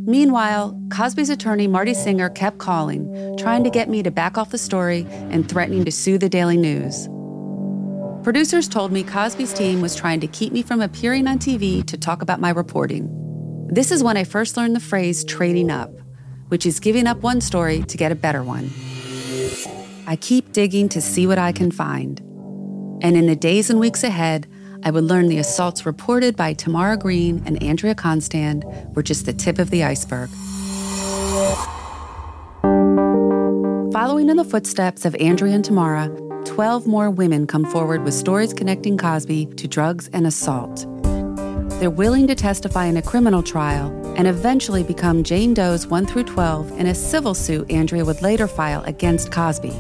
Meanwhile, 0.06 0.80
Cosby's 0.90 1.30
attorney 1.30 1.66
Marty 1.66 1.92
Singer 1.92 2.28
kept 2.30 2.58
calling, 2.58 3.36
trying 3.36 3.64
to 3.64 3.70
get 3.70 3.88
me 3.88 4.04
to 4.04 4.12
back 4.12 4.38
off 4.38 4.50
the 4.50 4.58
story 4.58 5.08
and 5.10 5.48
threatening 5.48 5.84
to 5.84 5.90
sue 5.90 6.18
the 6.18 6.28
Daily 6.28 6.56
News. 6.56 7.08
Producers 8.22 8.68
told 8.68 8.90
me 8.90 9.04
Cosby's 9.04 9.52
team 9.52 9.80
was 9.80 9.94
trying 9.94 10.20
to 10.20 10.26
keep 10.26 10.52
me 10.52 10.60
from 10.60 10.80
appearing 10.80 11.28
on 11.28 11.38
TV 11.38 11.84
to 11.86 11.96
talk 11.96 12.20
about 12.20 12.40
my 12.40 12.50
reporting. 12.50 13.08
This 13.70 13.92
is 13.92 14.02
when 14.02 14.16
I 14.16 14.24
first 14.24 14.56
learned 14.56 14.74
the 14.74 14.80
phrase 14.80 15.24
trading 15.24 15.70
up, 15.70 15.92
which 16.48 16.66
is 16.66 16.80
giving 16.80 17.06
up 17.06 17.18
one 17.18 17.40
story 17.40 17.82
to 17.84 17.96
get 17.96 18.10
a 18.10 18.16
better 18.16 18.42
one. 18.42 18.70
I 20.06 20.16
keep 20.16 20.52
digging 20.52 20.88
to 20.90 21.00
see 21.00 21.26
what 21.26 21.38
I 21.38 21.52
can 21.52 21.70
find. 21.70 22.18
And 23.02 23.16
in 23.16 23.26
the 23.26 23.36
days 23.36 23.70
and 23.70 23.78
weeks 23.78 24.02
ahead, 24.02 24.48
I 24.82 24.90
would 24.90 25.04
learn 25.04 25.28
the 25.28 25.38
assaults 25.38 25.86
reported 25.86 26.36
by 26.36 26.54
Tamara 26.54 26.96
Green 26.96 27.42
and 27.46 27.62
Andrea 27.62 27.94
Constand 27.94 28.64
were 28.94 29.02
just 29.02 29.26
the 29.26 29.32
tip 29.32 29.58
of 29.60 29.70
the 29.70 29.84
iceberg. 29.84 30.28
Following 33.92 34.28
in 34.28 34.36
the 34.36 34.46
footsteps 34.48 35.04
of 35.04 35.14
Andrea 35.16 35.54
and 35.54 35.64
Tamara, 35.64 36.08
12 36.48 36.86
more 36.86 37.10
women 37.10 37.46
come 37.46 37.64
forward 37.66 38.02
with 38.04 38.14
stories 38.14 38.54
connecting 38.54 38.96
Cosby 38.96 39.46
to 39.56 39.68
drugs 39.68 40.08
and 40.14 40.26
assault. 40.26 40.86
They're 41.78 41.90
willing 41.90 42.26
to 42.26 42.34
testify 42.34 42.86
in 42.86 42.96
a 42.96 43.02
criminal 43.02 43.42
trial 43.42 43.88
and 44.16 44.26
eventually 44.26 44.82
become 44.82 45.22
Jane 45.22 45.52
Doe's 45.52 45.86
1 45.86 46.06
through 46.06 46.24
12 46.24 46.72
in 46.80 46.86
a 46.86 46.94
civil 46.94 47.34
suit 47.34 47.70
Andrea 47.70 48.02
would 48.02 48.22
later 48.22 48.48
file 48.48 48.82
against 48.84 49.30
Cosby. 49.30 49.72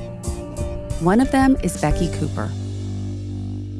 One 1.00 1.20
of 1.20 1.32
them 1.32 1.56
is 1.64 1.80
Becky 1.80 2.12
Cooper. 2.18 2.50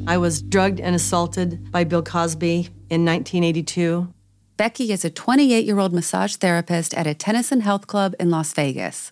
I 0.07 0.17
was 0.17 0.41
drugged 0.41 0.79
and 0.79 0.95
assaulted 0.95 1.71
by 1.71 1.83
Bill 1.83 2.01
Cosby 2.01 2.69
in 2.89 3.05
1982. 3.05 4.11
Becky 4.57 4.91
is 4.91 5.05
a 5.05 5.11
28 5.11 5.63
year 5.63 5.77
old 5.77 5.93
massage 5.93 6.35
therapist 6.37 6.95
at 6.95 7.05
a 7.05 7.13
Tennyson 7.13 7.61
Health 7.61 7.85
Club 7.85 8.15
in 8.19 8.31
Las 8.31 8.51
Vegas. 8.51 9.11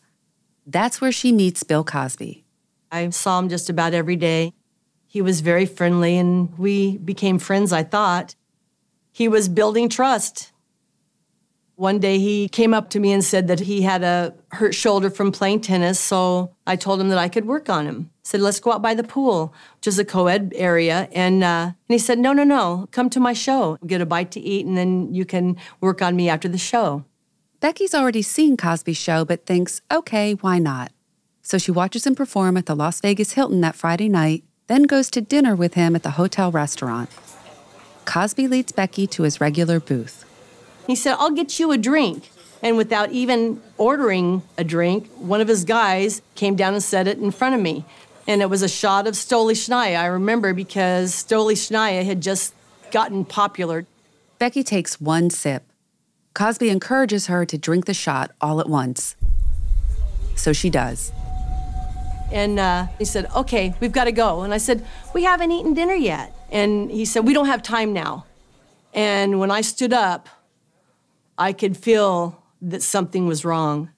That's 0.65 0.99
where 0.99 1.11
she 1.11 1.31
meets 1.31 1.63
Bill 1.63 1.83
Cosby. 1.83 2.46
I 2.91 3.09
saw 3.09 3.39
him 3.39 3.49
just 3.49 3.69
about 3.69 3.93
every 3.93 4.15
day. 4.15 4.53
He 5.07 5.21
was 5.21 5.41
very 5.41 5.65
friendly 5.65 6.17
and 6.17 6.57
we 6.57 6.97
became 6.97 7.39
friends, 7.39 7.71
I 7.71 7.83
thought. 7.83 8.35
He 9.11 9.27
was 9.27 9.49
building 9.49 9.89
trust. 9.89 10.51
One 11.75 11.99
day 11.99 12.17
he 12.17 12.49
came 12.49 12.73
up 12.73 12.89
to 12.89 12.99
me 12.99 13.11
and 13.11 13.23
said 13.23 13.47
that 13.47 13.59
he 13.61 13.83
had 13.83 14.03
a 14.03 14.33
hurt 14.51 14.73
shoulder 14.73 15.11
from 15.11 15.31
playing 15.31 15.61
tennis, 15.61 15.99
so 15.99 16.55
I 16.65 16.75
told 16.75 16.99
him 16.99 17.09
that 17.09 17.19
I 17.19 17.29
could 17.29 17.45
work 17.45 17.69
on 17.69 17.85
him. 17.85 18.09
Said, 18.23 18.41
let's 18.41 18.59
go 18.59 18.71
out 18.71 18.81
by 18.81 18.95
the 18.95 19.03
pool, 19.03 19.53
which 19.75 19.87
is 19.87 19.99
a 19.99 20.05
co 20.05 20.25
ed 20.25 20.53
area. 20.55 21.07
And, 21.11 21.43
uh, 21.43 21.65
and 21.65 21.73
he 21.87 21.99
said, 21.99 22.17
no, 22.17 22.33
no, 22.33 22.43
no, 22.43 22.87
come 22.91 23.11
to 23.11 23.19
my 23.19 23.33
show, 23.33 23.77
get 23.85 24.01
a 24.01 24.07
bite 24.07 24.31
to 24.31 24.39
eat, 24.39 24.65
and 24.65 24.75
then 24.75 25.13
you 25.13 25.23
can 25.23 25.55
work 25.79 26.01
on 26.01 26.15
me 26.15 26.29
after 26.29 26.49
the 26.49 26.57
show. 26.57 27.05
Becky's 27.59 27.93
already 27.93 28.23
seen 28.23 28.57
Cosby's 28.57 28.97
show, 28.97 29.23
but 29.23 29.45
thinks, 29.45 29.81
okay, 29.91 30.33
why 30.33 30.57
not? 30.57 30.91
So 31.47 31.57
she 31.57 31.71
watches 31.71 32.05
him 32.05 32.13
perform 32.13 32.57
at 32.57 32.65
the 32.65 32.75
Las 32.75 32.99
Vegas 32.99 33.31
Hilton 33.31 33.61
that 33.61 33.73
Friday 33.73 34.09
night, 34.09 34.43
then 34.67 34.83
goes 34.83 35.09
to 35.11 35.21
dinner 35.21 35.55
with 35.55 35.75
him 35.75 35.95
at 35.95 36.03
the 36.03 36.11
hotel 36.11 36.51
restaurant. 36.51 37.09
Cosby 38.03 38.49
leads 38.49 38.73
Becky 38.73 39.07
to 39.07 39.23
his 39.23 39.39
regular 39.39 39.79
booth. 39.79 40.25
He 40.87 40.93
said, 40.93 41.15
I'll 41.17 41.31
get 41.31 41.57
you 41.57 41.71
a 41.71 41.77
drink. 41.77 42.31
And 42.61 42.75
without 42.75 43.13
even 43.13 43.61
ordering 43.77 44.43
a 44.57 44.65
drink, 44.65 45.07
one 45.19 45.39
of 45.39 45.47
his 45.47 45.63
guys 45.63 46.21
came 46.35 46.57
down 46.57 46.73
and 46.73 46.83
set 46.83 47.07
it 47.07 47.17
in 47.17 47.31
front 47.31 47.55
of 47.55 47.61
me. 47.61 47.85
And 48.27 48.41
it 48.41 48.49
was 48.49 48.61
a 48.61 48.67
shot 48.67 49.07
of 49.07 49.13
Stolichnaya. 49.13 49.97
I 49.97 50.07
remember 50.07 50.53
because 50.53 51.13
Stolichnaya 51.13 52.03
had 52.03 52.19
just 52.19 52.53
gotten 52.91 53.23
popular. 53.23 53.85
Becky 54.37 54.65
takes 54.65 54.99
one 54.99 55.29
sip. 55.29 55.63
Cosby 56.33 56.69
encourages 56.69 57.27
her 57.27 57.45
to 57.45 57.57
drink 57.57 57.85
the 57.85 57.93
shot 57.93 58.31
all 58.41 58.59
at 58.59 58.67
once. 58.67 59.15
So 60.35 60.51
she 60.51 60.69
does. 60.69 61.13
And 62.31 62.59
uh, 62.59 62.87
he 62.97 63.05
said, 63.05 63.27
Okay, 63.35 63.73
we've 63.79 63.91
got 63.91 64.05
to 64.05 64.11
go. 64.11 64.41
And 64.41 64.53
I 64.53 64.57
said, 64.57 64.85
We 65.13 65.23
haven't 65.23 65.51
eaten 65.51 65.73
dinner 65.73 65.93
yet. 65.93 66.35
And 66.51 66.91
he 66.91 67.05
said, 67.05 67.25
We 67.25 67.33
don't 67.33 67.47
have 67.47 67.61
time 67.61 67.93
now. 67.93 68.25
And 68.93 69.39
when 69.39 69.51
I 69.51 69.61
stood 69.61 69.93
up, 69.93 70.29
I 71.37 71.53
could 71.53 71.77
feel 71.77 72.43
that 72.61 72.81
something 72.81 73.27
was 73.27 73.45
wrong. 73.45 73.89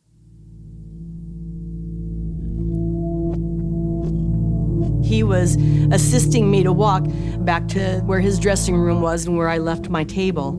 He 5.03 5.23
was 5.23 5.55
assisting 5.91 6.51
me 6.51 6.63
to 6.63 6.71
walk 6.71 7.05
back 7.39 7.67
to 7.69 8.01
where 8.01 8.19
his 8.19 8.37
dressing 8.37 8.75
room 8.75 9.01
was 9.01 9.25
and 9.25 9.37
where 9.37 9.47
I 9.47 9.57
left 9.57 9.89
my 9.89 10.03
table. 10.03 10.51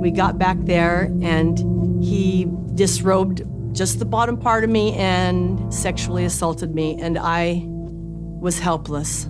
We 0.00 0.10
got 0.10 0.38
back 0.38 0.56
there 0.62 1.02
and 1.22 2.02
he 2.02 2.46
disrobed 2.74 3.42
just 3.72 3.98
the 3.98 4.04
bottom 4.04 4.36
part 4.36 4.64
of 4.64 4.70
me 4.70 4.94
and 4.94 5.72
sexually 5.72 6.24
assaulted 6.24 6.74
me, 6.74 7.00
and 7.00 7.18
I 7.18 7.62
was 7.66 8.58
helpless. 8.58 9.26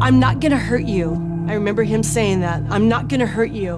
I'm 0.00 0.18
not 0.18 0.40
gonna 0.40 0.58
hurt 0.58 0.84
you. 0.84 1.14
I 1.48 1.54
remember 1.54 1.82
him 1.82 2.02
saying 2.02 2.40
that. 2.40 2.62
I'm 2.70 2.88
not 2.88 3.08
gonna 3.08 3.26
hurt 3.26 3.50
you. 3.50 3.76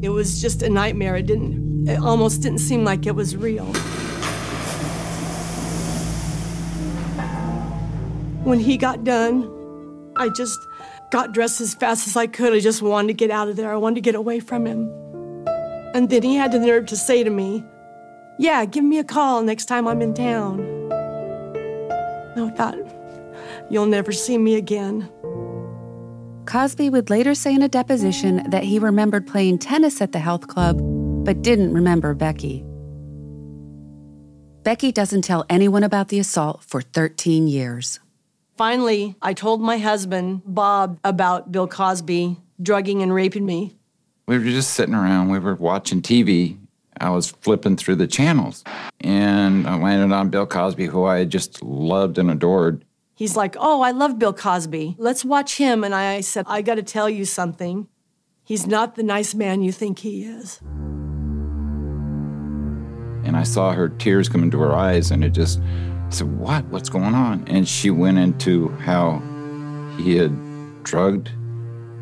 It 0.00 0.10
was 0.10 0.40
just 0.40 0.62
a 0.62 0.68
nightmare. 0.68 1.16
It 1.16 1.26
didn't, 1.26 1.88
it 1.88 1.98
almost 1.98 2.42
didn't 2.42 2.58
seem 2.58 2.84
like 2.84 3.06
it 3.06 3.14
was 3.14 3.36
real. 3.36 3.66
When 8.44 8.60
he 8.60 8.76
got 8.76 9.04
done, 9.04 9.50
I 10.16 10.28
just 10.28 10.58
got 11.10 11.32
dressed 11.32 11.60
as 11.60 11.74
fast 11.74 12.06
as 12.06 12.16
I 12.16 12.26
could. 12.26 12.52
I 12.52 12.60
just 12.60 12.82
wanted 12.82 13.08
to 13.08 13.14
get 13.14 13.30
out 13.30 13.48
of 13.48 13.56
there. 13.56 13.72
I 13.72 13.76
wanted 13.76 13.96
to 13.96 14.00
get 14.00 14.14
away 14.14 14.40
from 14.40 14.66
him. 14.66 14.90
And 15.94 16.10
then 16.10 16.22
he 16.22 16.36
had 16.36 16.52
the 16.52 16.58
nerve 16.58 16.86
to 16.86 16.96
say 16.96 17.24
to 17.24 17.30
me, 17.30 17.64
Yeah, 18.38 18.64
give 18.64 18.84
me 18.84 18.98
a 18.98 19.04
call 19.04 19.42
next 19.42 19.66
time 19.66 19.88
I'm 19.88 20.02
in 20.02 20.14
town. 20.14 20.60
And 22.36 22.50
I 22.50 22.54
thought, 22.54 22.76
You'll 23.70 23.86
never 23.86 24.12
see 24.12 24.38
me 24.38 24.56
again. 24.56 25.10
Cosby 26.46 26.88
would 26.88 27.10
later 27.10 27.34
say 27.34 27.54
in 27.54 27.62
a 27.62 27.68
deposition 27.68 28.48
that 28.50 28.64
he 28.64 28.78
remembered 28.78 29.26
playing 29.26 29.58
tennis 29.58 30.00
at 30.00 30.12
the 30.12 30.18
health 30.18 30.48
club, 30.48 30.78
but 31.24 31.42
didn't 31.42 31.74
remember 31.74 32.14
Becky. 32.14 32.64
Becky 34.62 34.92
doesn't 34.92 35.22
tell 35.22 35.44
anyone 35.50 35.84
about 35.84 36.08
the 36.08 36.18
assault 36.18 36.64
for 36.64 36.80
13 36.80 37.48
years. 37.48 38.00
Finally, 38.58 39.14
I 39.22 39.34
told 39.34 39.60
my 39.60 39.78
husband, 39.78 40.42
Bob, 40.44 40.98
about 41.04 41.52
Bill 41.52 41.68
Cosby 41.68 42.36
drugging 42.60 43.02
and 43.02 43.14
raping 43.14 43.46
me. 43.46 43.76
We 44.26 44.36
were 44.36 44.44
just 44.44 44.74
sitting 44.74 44.96
around, 44.96 45.30
we 45.30 45.38
were 45.38 45.54
watching 45.54 46.02
TV. 46.02 46.58
I 47.00 47.10
was 47.10 47.30
flipping 47.30 47.76
through 47.76 47.94
the 47.94 48.08
channels 48.08 48.64
and 49.00 49.68
I 49.68 49.76
landed 49.78 50.12
on 50.12 50.30
Bill 50.30 50.44
Cosby, 50.44 50.86
who 50.86 51.04
I 51.04 51.24
just 51.24 51.62
loved 51.62 52.18
and 52.18 52.32
adored. 52.32 52.84
He's 53.14 53.36
like, 53.36 53.54
Oh, 53.60 53.82
I 53.82 53.92
love 53.92 54.18
Bill 54.18 54.32
Cosby. 54.32 54.96
Let's 54.98 55.24
watch 55.24 55.56
him. 55.56 55.84
And 55.84 55.94
I 55.94 56.20
said, 56.20 56.44
I 56.48 56.62
got 56.62 56.74
to 56.74 56.82
tell 56.82 57.08
you 57.08 57.24
something. 57.24 57.86
He's 58.42 58.66
not 58.66 58.96
the 58.96 59.04
nice 59.04 59.36
man 59.36 59.62
you 59.62 59.70
think 59.70 60.00
he 60.00 60.24
is. 60.24 60.58
And 63.24 63.36
I 63.36 63.44
saw 63.44 63.70
her 63.70 63.88
tears 63.88 64.28
come 64.28 64.42
into 64.42 64.58
her 64.58 64.72
eyes, 64.72 65.10
and 65.10 65.22
it 65.22 65.30
just 65.30 65.60
I 66.08 66.10
said, 66.10 66.38
What? 66.38 66.64
What's 66.66 66.88
going 66.88 67.14
on? 67.14 67.44
And 67.48 67.68
she 67.68 67.90
went 67.90 68.18
into 68.18 68.68
how 68.78 69.22
he 69.98 70.16
had 70.16 70.32
drugged, 70.82 71.30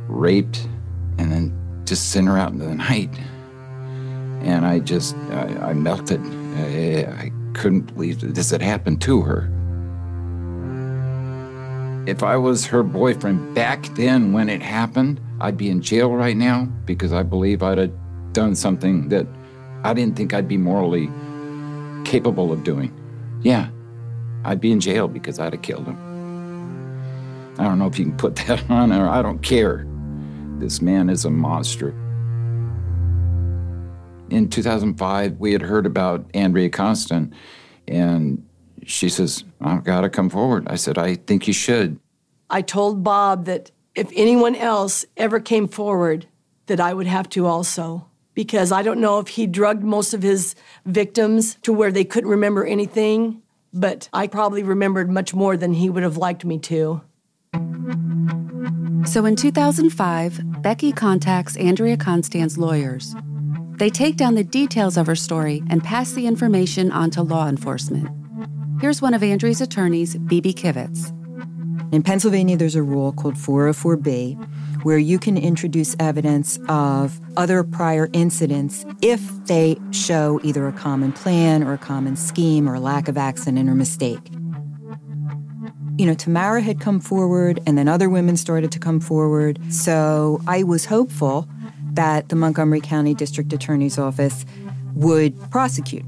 raped, 0.07 0.69
and 1.19 1.33
then 1.33 1.83
just 1.85 2.11
sent 2.13 2.29
her 2.29 2.39
out 2.39 2.53
into 2.53 2.67
the 2.67 2.75
night. 2.77 3.11
And 4.43 4.65
I 4.65 4.79
just, 4.79 5.17
I, 5.31 5.71
I 5.71 5.73
melted. 5.73 6.21
I, 6.21 7.25
I 7.25 7.33
couldn't 7.55 7.95
believe 7.95 8.21
that 8.21 8.35
this 8.37 8.51
had 8.51 8.63
happened 8.63 9.01
to 9.03 9.23
her. 9.23 9.53
If 12.07 12.23
I 12.23 12.37
was 12.37 12.65
her 12.67 12.85
boyfriend 12.85 13.57
back 13.57 13.87
then 13.97 14.33
when 14.33 14.49
it 14.49 14.63
happened, 14.63 15.21
I'd 15.41 15.57
be 15.57 15.69
in 15.69 15.83
jail 15.83 16.13
right 16.13 16.37
now 16.37 16.67
because 16.85 17.13
I 17.13 17.25
believe 17.25 17.65
I'd 17.65 17.79
have 17.79 17.93
done 18.33 18.55
something 18.55 19.09
that 19.09 19.27
I 19.83 19.93
didn't 19.95 20.15
think 20.15 20.33
I'd 20.33 20.47
be 20.47 20.57
morally 20.57 21.11
capable 22.05 22.53
of 22.53 22.63
doing, 22.63 22.95
yeah, 23.43 23.71
I'd 24.47 24.61
be 24.61 24.71
in 24.71 24.79
jail 24.79 25.09
because 25.09 25.41
I'd 25.41 25.55
have 25.55 25.63
killed 25.63 25.87
him. 25.87 27.55
I 27.59 27.65
don't 27.65 27.81
know 27.81 27.87
if 27.89 27.99
you 27.99 28.05
can 28.05 28.17
put 28.17 28.37
that 28.47 28.71
on 28.71 28.93
or 28.93 29.09
I 29.09 29.21
don't 29.21 29.43
care. 29.43 29.87
This 30.59 30.81
man 30.81 31.11
is 31.11 31.25
a 31.25 31.31
monster. 31.31 31.91
In 34.31 34.49
2005, 34.49 35.39
we 35.39 35.53
had 35.53 35.63
heard 35.63 35.85
about 35.85 36.29
Andrea 36.35 36.69
Constand, 36.69 37.35
and 37.87 38.45
she 38.85 39.09
says, 39.09 39.45
I've 39.61 39.85
got 39.85 40.01
to 40.03 40.09
come 40.09 40.31
forward. 40.31 40.67
I 40.69 40.77
said, 40.77 40.97
I 40.97 41.17
think 41.17 41.47
you 41.47 41.53
should. 41.53 41.99
I 42.49 42.63
told 42.63 43.05
Bob 43.05 43.45
that 43.47 43.71
if 43.95 44.11
anyone 44.15 44.55
else 44.55 45.05
ever 45.17 45.41
came 45.41 45.69
forward, 45.69 46.27
that 46.67 46.81
I 46.81 46.95
would 46.95 47.07
have 47.07 47.29
to 47.31 47.47
also. 47.47 48.07
Because 48.35 48.73
I 48.73 48.83
don't 48.83 49.01
know 49.01 49.19
if 49.19 49.29
he 49.29 49.47
drugged 49.47 49.83
most 49.83 50.13
of 50.13 50.23
his 50.23 50.55
victims 50.85 51.57
to 51.63 51.73
where 51.73 51.93
they 51.93 52.05
couldn't 52.05 52.31
remember 52.31 52.65
anything, 52.65 53.43
but 53.77 54.09
I 54.13 54.27
probably 54.27 54.63
remembered 54.63 55.11
much 55.11 55.35
more 55.35 55.57
than 55.57 55.75
he 55.75 55.91
would 55.91 56.03
have 56.03 56.17
liked 56.17 56.45
me 56.45 56.59
to. 56.61 57.03
So 59.05 59.25
in 59.25 59.37
2005, 59.37 60.63
Becky 60.63 60.93
contacts 60.93 61.57
Andrea 61.57 61.97
Constand's 61.97 62.59
lawyers. 62.59 63.15
They 63.79 63.91
take 63.91 64.17
down 64.17 64.35
the 64.35 64.43
details 64.43 64.97
of 64.97 65.07
her 65.07 65.15
story 65.15 65.63
and 65.71 65.85
pass 65.85 66.13
the 66.13 66.27
information 66.27 66.91
on 66.91 67.11
to 67.11 67.23
law 67.23 67.47
enforcement. 67.47 68.09
Here's 68.81 69.01
one 69.01 69.15
of 69.15 69.23
Andrea's 69.23 69.61
attorneys, 69.61 70.17
Bebe 70.17 70.53
Kivitz. 70.53 71.13
In 71.93 72.03
Pennsylvania, 72.03 72.57
there's 72.57 72.75
a 72.75 72.83
rule 72.83 73.13
called 73.13 73.35
404B 73.35 74.66
where 74.87 74.99
you 74.99 75.19
can 75.19 75.37
introduce 75.37 75.97
evidence 75.99 76.61
of 76.69 77.21
other 77.37 77.65
prior 77.65 78.09
incidents 78.13 78.87
if 79.03 79.21
they 79.47 79.77
show 79.91 80.39
either 80.45 80.69
a 80.69 80.73
common 80.73 81.11
plan 81.11 81.65
or 81.65 81.73
a 81.73 81.79
common 81.79 82.15
scheme 82.15 82.69
or 82.69 82.75
a 82.75 82.79
lack 82.79 83.09
of 83.09 83.19
accident 83.19 83.69
or 83.69 83.75
mistake. 83.75 84.31
You 85.99 86.07
know, 86.07 86.15
Tamara 86.15 86.61
had 86.61 86.79
come 86.79 87.01
forward 87.01 87.59
and 87.67 87.77
then 87.77 87.89
other 87.89 88.09
women 88.09 88.37
started 88.37 88.71
to 88.71 88.79
come 88.79 89.01
forward. 89.01 89.59
So 89.71 90.41
I 90.47 90.63
was 90.63 90.85
hopeful 90.85 91.49
that 91.95 92.29
the 92.29 92.37
Montgomery 92.37 92.81
County 92.81 93.13
District 93.13 93.53
Attorney's 93.53 93.99
Office 93.99 94.47
would 94.95 95.35
prosecute. 95.51 96.05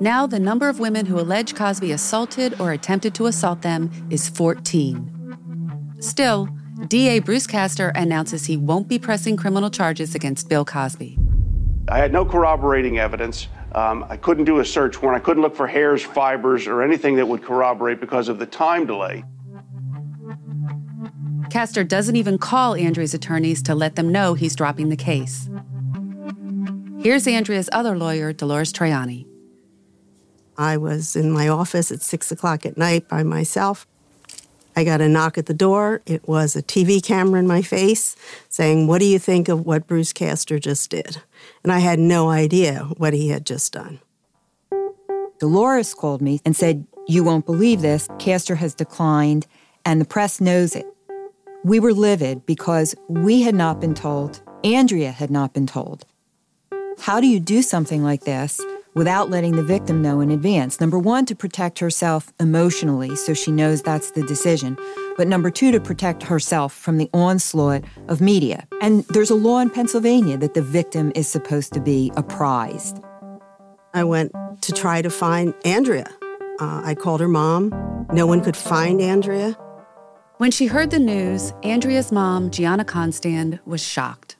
Now, 0.00 0.26
the 0.26 0.40
number 0.40 0.68
of 0.68 0.80
women 0.80 1.06
who 1.06 1.20
allege 1.20 1.54
Cosby 1.54 1.92
assaulted 1.92 2.60
or 2.60 2.72
attempted 2.72 3.14
to 3.14 3.26
assault 3.26 3.62
them 3.62 3.92
is 4.10 4.28
14. 4.28 5.96
Still, 6.00 6.48
DA 6.88 7.18
Bruce 7.18 7.46
Castor 7.46 7.90
announces 7.90 8.46
he 8.46 8.56
won't 8.56 8.88
be 8.88 8.98
pressing 8.98 9.36
criminal 9.36 9.70
charges 9.70 10.14
against 10.14 10.48
Bill 10.48 10.64
Cosby. 10.64 11.18
I 11.88 11.98
had 11.98 12.12
no 12.12 12.24
corroborating 12.24 12.98
evidence. 12.98 13.48
Um, 13.74 14.04
I 14.08 14.16
couldn't 14.16 14.44
do 14.44 14.58
a 14.60 14.64
search 14.64 15.00
warrant. 15.00 15.22
I 15.22 15.24
couldn't 15.24 15.42
look 15.42 15.56
for 15.56 15.66
hairs, 15.66 16.02
fibers, 16.02 16.66
or 16.66 16.82
anything 16.82 17.16
that 17.16 17.26
would 17.26 17.42
corroborate 17.42 18.00
because 18.00 18.28
of 18.28 18.38
the 18.38 18.46
time 18.46 18.86
delay. 18.86 19.24
Castor 21.50 21.84
doesn't 21.84 22.16
even 22.16 22.38
call 22.38 22.74
Andrea's 22.74 23.14
attorneys 23.14 23.62
to 23.64 23.74
let 23.74 23.96
them 23.96 24.10
know 24.10 24.34
he's 24.34 24.56
dropping 24.56 24.88
the 24.88 24.96
case. 24.96 25.50
Here's 27.00 27.26
Andrea's 27.26 27.68
other 27.72 27.96
lawyer, 27.98 28.32
Dolores 28.32 28.72
Troiani. 28.72 29.26
I 30.56 30.76
was 30.76 31.16
in 31.16 31.30
my 31.30 31.48
office 31.48 31.90
at 31.90 32.00
six 32.00 32.30
o'clock 32.30 32.64
at 32.64 32.78
night 32.78 33.08
by 33.08 33.22
myself. 33.22 33.86
I 34.74 34.84
got 34.84 35.00
a 35.00 35.08
knock 35.08 35.36
at 35.36 35.46
the 35.46 35.54
door. 35.54 36.02
It 36.06 36.26
was 36.26 36.56
a 36.56 36.62
TV 36.62 37.02
camera 37.02 37.38
in 37.38 37.46
my 37.46 37.62
face 37.62 38.16
saying, 38.48 38.86
What 38.86 39.00
do 39.00 39.06
you 39.06 39.18
think 39.18 39.48
of 39.48 39.66
what 39.66 39.86
Bruce 39.86 40.12
Castor 40.12 40.58
just 40.58 40.90
did? 40.90 41.22
And 41.62 41.72
I 41.72 41.80
had 41.80 41.98
no 41.98 42.30
idea 42.30 42.88
what 42.96 43.12
he 43.12 43.28
had 43.28 43.44
just 43.44 43.72
done. 43.72 44.00
Dolores 45.38 45.92
called 45.94 46.22
me 46.22 46.40
and 46.44 46.56
said, 46.56 46.86
You 47.06 47.24
won't 47.24 47.46
believe 47.46 47.82
this. 47.82 48.08
Castor 48.18 48.54
has 48.56 48.74
declined, 48.74 49.46
and 49.84 50.00
the 50.00 50.06
press 50.06 50.40
knows 50.40 50.74
it. 50.74 50.86
We 51.64 51.78
were 51.78 51.92
livid 51.92 52.46
because 52.46 52.94
we 53.08 53.42
had 53.42 53.54
not 53.54 53.80
been 53.80 53.94
told, 53.94 54.40
Andrea 54.64 55.12
had 55.12 55.30
not 55.30 55.52
been 55.52 55.66
told. 55.66 56.06
How 57.00 57.20
do 57.20 57.26
you 57.26 57.40
do 57.40 57.62
something 57.62 58.02
like 58.02 58.22
this 58.22 58.60
without 58.94 59.30
letting 59.30 59.56
the 59.56 59.62
victim 59.62 60.02
know 60.02 60.20
in 60.20 60.30
advance? 60.30 60.80
Number 60.80 60.98
one, 60.98 61.26
to 61.26 61.34
protect 61.34 61.78
herself 61.78 62.32
emotionally 62.38 63.16
so 63.16 63.34
she 63.34 63.50
knows 63.50 63.82
that's 63.82 64.12
the 64.12 64.22
decision. 64.22 64.76
But 65.16 65.28
number 65.28 65.50
two, 65.50 65.72
to 65.72 65.80
protect 65.80 66.22
herself 66.22 66.72
from 66.72 66.98
the 66.98 67.10
onslaught 67.12 67.84
of 68.08 68.20
media. 68.20 68.66
And 68.80 69.04
there's 69.10 69.30
a 69.30 69.34
law 69.34 69.58
in 69.58 69.70
Pennsylvania 69.70 70.38
that 70.38 70.54
the 70.54 70.62
victim 70.62 71.12
is 71.14 71.28
supposed 71.28 71.72
to 71.74 71.80
be 71.80 72.12
apprised. 72.16 73.02
I 73.94 74.04
went 74.04 74.32
to 74.62 74.72
try 74.72 75.02
to 75.02 75.10
find 75.10 75.54
Andrea. 75.64 76.08
Uh, 76.60 76.82
I 76.84 76.94
called 76.94 77.20
her 77.20 77.28
mom. 77.28 78.06
No 78.12 78.26
one 78.26 78.40
could 78.40 78.56
find 78.56 79.00
Andrea. 79.00 79.56
When 80.38 80.50
she 80.50 80.66
heard 80.66 80.90
the 80.90 80.98
news, 80.98 81.52
Andrea's 81.62 82.10
mom, 82.10 82.50
Gianna 82.50 82.84
Constand, 82.84 83.60
was 83.64 83.82
shocked. 83.82 84.36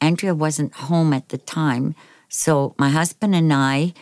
Andrea 0.00 0.34
wasn't 0.34 0.74
home 0.74 1.12
at 1.12 1.30
the 1.30 1.38
time, 1.38 1.94
so 2.32 2.74
my 2.78 2.88
husband 2.88 3.34
and 3.34 3.52
I 3.52 3.92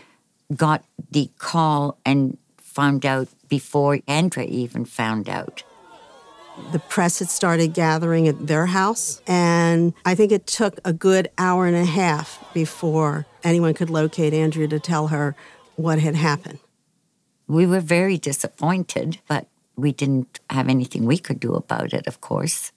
got 0.55 0.85
the 1.11 1.31
call 1.39 1.99
and 2.07 2.39
found 2.59 3.05
out 3.05 3.29
before 3.49 3.99
Andrea 4.07 4.47
even 4.47 4.85
found 4.85 5.29
out. 5.29 5.65
The 6.71 6.79
press 6.79 7.19
had 7.19 7.29
started 7.29 7.75
gathering 7.75 8.29
at 8.29 8.47
their 8.47 8.67
house, 8.67 9.21
and 9.27 9.95
I 10.05 10.15
think 10.15 10.31
it 10.31 10.47
took 10.47 10.79
a 10.85 10.93
good 10.93 11.29
hour 11.39 11.67
and 11.67 11.77
a 11.77 11.85
half 11.85 12.43
before 12.55 13.27
anyone 13.43 13.75
could 13.75 13.91
locate 13.91 14.33
Andrea 14.33 14.69
to 14.69 14.79
tell 14.79 15.09
her 15.09 15.35
what 15.75 15.99
had 15.99 16.15
happened. 16.15 16.61
We 17.49 17.67
were 17.67 17.81
very 17.81 18.17
disappointed, 18.17 19.19
but 19.27 19.49
we 19.75 19.91
didn't 19.91 20.39
have 20.51 20.69
anything 20.69 21.05
we 21.05 21.19
could 21.19 21.41
do 21.41 21.55
about 21.55 21.93
it, 21.93 22.07
of 22.07 22.21
course. 22.21 22.71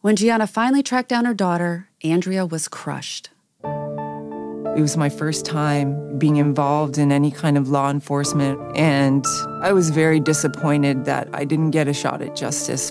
When 0.00 0.14
Gianna 0.14 0.46
finally 0.46 0.84
tracked 0.84 1.08
down 1.08 1.24
her 1.24 1.34
daughter, 1.34 1.88
Andrea 2.04 2.46
was 2.46 2.68
crushed. 2.68 3.30
It 4.74 4.80
was 4.80 4.96
my 4.96 5.10
first 5.10 5.44
time 5.44 6.18
being 6.18 6.36
involved 6.36 6.96
in 6.96 7.12
any 7.12 7.30
kind 7.30 7.58
of 7.58 7.68
law 7.68 7.90
enforcement, 7.90 8.58
and 8.74 9.22
I 9.60 9.72
was 9.72 9.90
very 9.90 10.18
disappointed 10.18 11.04
that 11.04 11.28
I 11.34 11.44
didn't 11.44 11.72
get 11.72 11.88
a 11.88 11.92
shot 11.92 12.22
at 12.22 12.34
justice. 12.34 12.90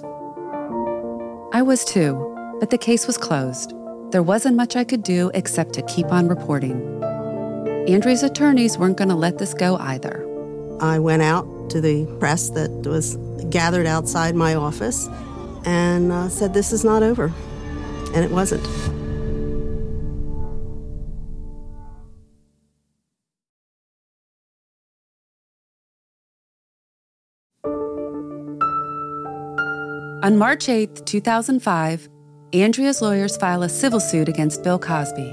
I 1.54 1.63
was 1.63 1.84
too, 1.84 2.13
but 2.60 2.70
the 2.70 2.78
case 2.78 3.08
was 3.08 3.17
closed. 3.17 3.74
There 4.12 4.22
wasn't 4.22 4.58
much 4.58 4.76
I 4.76 4.84
could 4.84 5.02
do 5.02 5.32
except 5.34 5.74
to 5.74 5.82
keep 5.82 6.12
on 6.12 6.28
reporting. 6.28 7.02
Andrea's 7.88 8.22
attorneys 8.22 8.78
weren't 8.78 8.98
going 8.98 9.10
to 9.10 9.15
let 9.15 9.39
this 9.39 9.56
go 9.56 9.78
either. 9.78 10.24
I 10.82 11.00
went 11.00 11.24
out 11.24 11.48
to 11.72 11.82
the 11.82 12.06
press 12.20 12.52
that 12.52 12.70
was 12.86 13.17
gathered 13.50 13.88
outside 13.88 14.36
my 14.36 14.54
office 14.54 15.08
and 15.65 16.12
uh, 16.12 16.30
said, 16.30 16.54
This 16.54 16.72
is 16.72 16.86
not 16.86 17.02
over. 17.02 17.34
And 18.13 18.24
it 18.24 18.30
wasn't. 18.30 18.67
On 30.23 30.38
March 30.38 30.69
8, 30.69 31.07
2005, 31.07 32.07
Andrea's 32.53 33.01
lawyers 33.01 33.38
file 33.38 33.63
a 33.63 33.69
civil 33.69 33.99
suit 33.99 34.29
against 34.29 34.63
Bill 34.63 34.77
Cosby. 34.77 35.27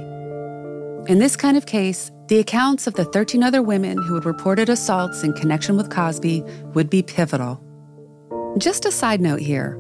In 1.13 1.19
this 1.19 1.37
kind 1.37 1.59
of 1.59 1.67
case, 1.67 2.11
the 2.29 2.39
accounts 2.39 2.87
of 2.87 2.95
the 2.95 3.05
13 3.05 3.43
other 3.43 3.61
women 3.61 3.99
who 3.99 4.15
had 4.15 4.25
reported 4.25 4.71
assaults 4.71 5.25
in 5.25 5.35
connection 5.35 5.77
with 5.77 5.91
Cosby 5.91 6.43
would 6.73 6.89
be 6.89 7.03
pivotal. 7.03 7.63
Just 8.57 8.87
a 8.87 8.91
side 8.91 9.21
note 9.21 9.41
here 9.41 9.79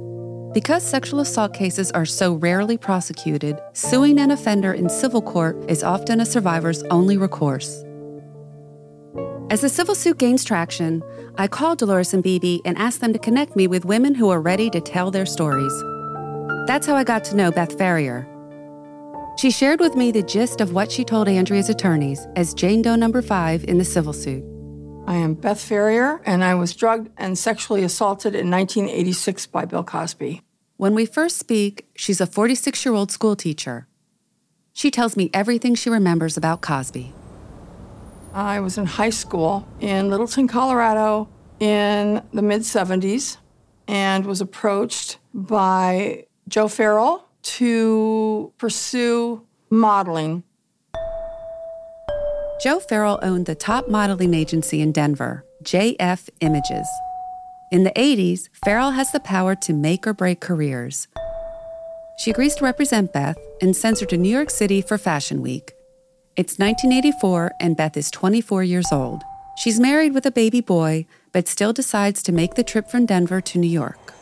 because 0.52 0.82
sexual 0.82 1.20
assault 1.20 1.54
cases 1.54 1.90
are 1.92 2.06
so 2.06 2.34
rarely 2.34 2.76
prosecuted, 2.76 3.58
suing 3.72 4.18
an 4.18 4.30
offender 4.30 4.72
in 4.72 4.88
civil 4.88 5.22
court 5.22 5.56
is 5.70 5.82
often 5.82 6.20
a 6.20 6.26
survivor's 6.26 6.82
only 6.84 7.16
recourse. 7.16 7.84
As 9.50 9.62
the 9.62 9.70
civil 9.70 9.94
suit 9.94 10.18
gains 10.18 10.44
traction, 10.44 11.02
I 11.38 11.48
call 11.48 11.74
Dolores 11.74 12.12
and 12.12 12.22
Bebe 12.22 12.60
and 12.66 12.76
ask 12.76 13.00
them 13.00 13.14
to 13.14 13.18
connect 13.18 13.56
me 13.56 13.66
with 13.66 13.86
women 13.86 14.14
who 14.14 14.28
are 14.28 14.42
ready 14.42 14.68
to 14.68 14.78
tell 14.78 15.10
their 15.10 15.24
stories. 15.24 15.72
That's 16.66 16.86
how 16.86 16.94
I 16.94 17.02
got 17.02 17.24
to 17.24 17.36
know 17.36 17.50
Beth 17.50 17.78
Ferrier. 17.78 18.28
She 19.38 19.50
shared 19.50 19.80
with 19.80 19.96
me 19.96 20.12
the 20.12 20.22
gist 20.22 20.60
of 20.60 20.74
what 20.74 20.92
she 20.92 21.02
told 21.02 21.28
Andrea's 21.28 21.70
attorneys 21.70 22.26
as 22.36 22.52
Jane 22.52 22.82
Doe 22.82 22.94
number 22.94 23.22
five 23.22 23.64
in 23.64 23.78
the 23.78 23.86
civil 23.86 24.12
suit. 24.12 24.44
I 25.06 25.14
am 25.14 25.32
Beth 25.32 25.62
Ferrier, 25.62 26.20
and 26.26 26.44
I 26.44 26.54
was 26.54 26.76
drugged 26.76 27.08
and 27.16 27.38
sexually 27.38 27.84
assaulted 27.84 28.34
in 28.34 28.50
1986 28.50 29.46
by 29.46 29.64
Bill 29.64 29.82
Cosby. 29.82 30.42
When 30.76 30.94
we 30.94 31.06
first 31.06 31.38
speak, 31.38 31.88
she's 31.96 32.20
a 32.20 32.26
46 32.26 32.84
year 32.84 32.94
old 32.94 33.10
school 33.10 33.34
teacher. 33.34 33.88
She 34.74 34.90
tells 34.90 35.16
me 35.16 35.30
everything 35.32 35.74
she 35.74 35.88
remembers 35.88 36.36
about 36.36 36.60
Cosby. 36.60 37.14
I 38.38 38.60
was 38.60 38.78
in 38.78 38.86
high 38.86 39.10
school 39.10 39.66
in 39.80 40.10
Littleton, 40.10 40.46
Colorado 40.46 41.28
in 41.58 42.22
the 42.32 42.40
mid 42.40 42.60
70s 42.60 43.36
and 43.88 44.24
was 44.24 44.40
approached 44.40 45.18
by 45.34 46.26
Jo 46.46 46.68
Farrell 46.68 47.28
to 47.42 48.52
pursue 48.56 49.44
modeling 49.70 50.44
Jo 52.62 52.78
Farrell 52.78 53.18
owned 53.22 53.46
the 53.46 53.56
top 53.56 53.88
modeling 53.88 54.34
agency 54.34 54.80
in 54.80 54.92
Denver, 54.92 55.44
JF 55.64 56.28
Images. 56.40 56.86
In 57.72 57.82
the 57.82 57.90
80s, 57.90 58.50
Farrell 58.64 58.92
has 58.92 59.10
the 59.10 59.20
power 59.20 59.56
to 59.56 59.72
make 59.72 60.06
or 60.06 60.14
break 60.14 60.40
careers. 60.40 61.08
She 62.18 62.30
agrees 62.30 62.54
to 62.56 62.64
represent 62.64 63.12
Beth 63.12 63.38
and 63.60 63.76
sends 63.76 63.98
her 63.98 64.06
to 64.06 64.16
New 64.16 64.30
York 64.30 64.50
City 64.50 64.80
for 64.80 64.96
Fashion 64.96 65.42
Week. 65.42 65.74
It's 66.38 66.56
1984, 66.56 67.54
and 67.58 67.76
Beth 67.76 67.96
is 67.96 68.12
24 68.12 68.62
years 68.62 68.92
old. 68.92 69.24
She's 69.56 69.80
married 69.80 70.14
with 70.14 70.24
a 70.24 70.30
baby 70.30 70.60
boy, 70.60 71.04
but 71.32 71.48
still 71.48 71.72
decides 71.72 72.22
to 72.22 72.30
make 72.30 72.54
the 72.54 72.62
trip 72.62 72.88
from 72.88 73.06
Denver 73.06 73.40
to 73.40 73.58
New 73.58 73.66
York. 73.66 74.14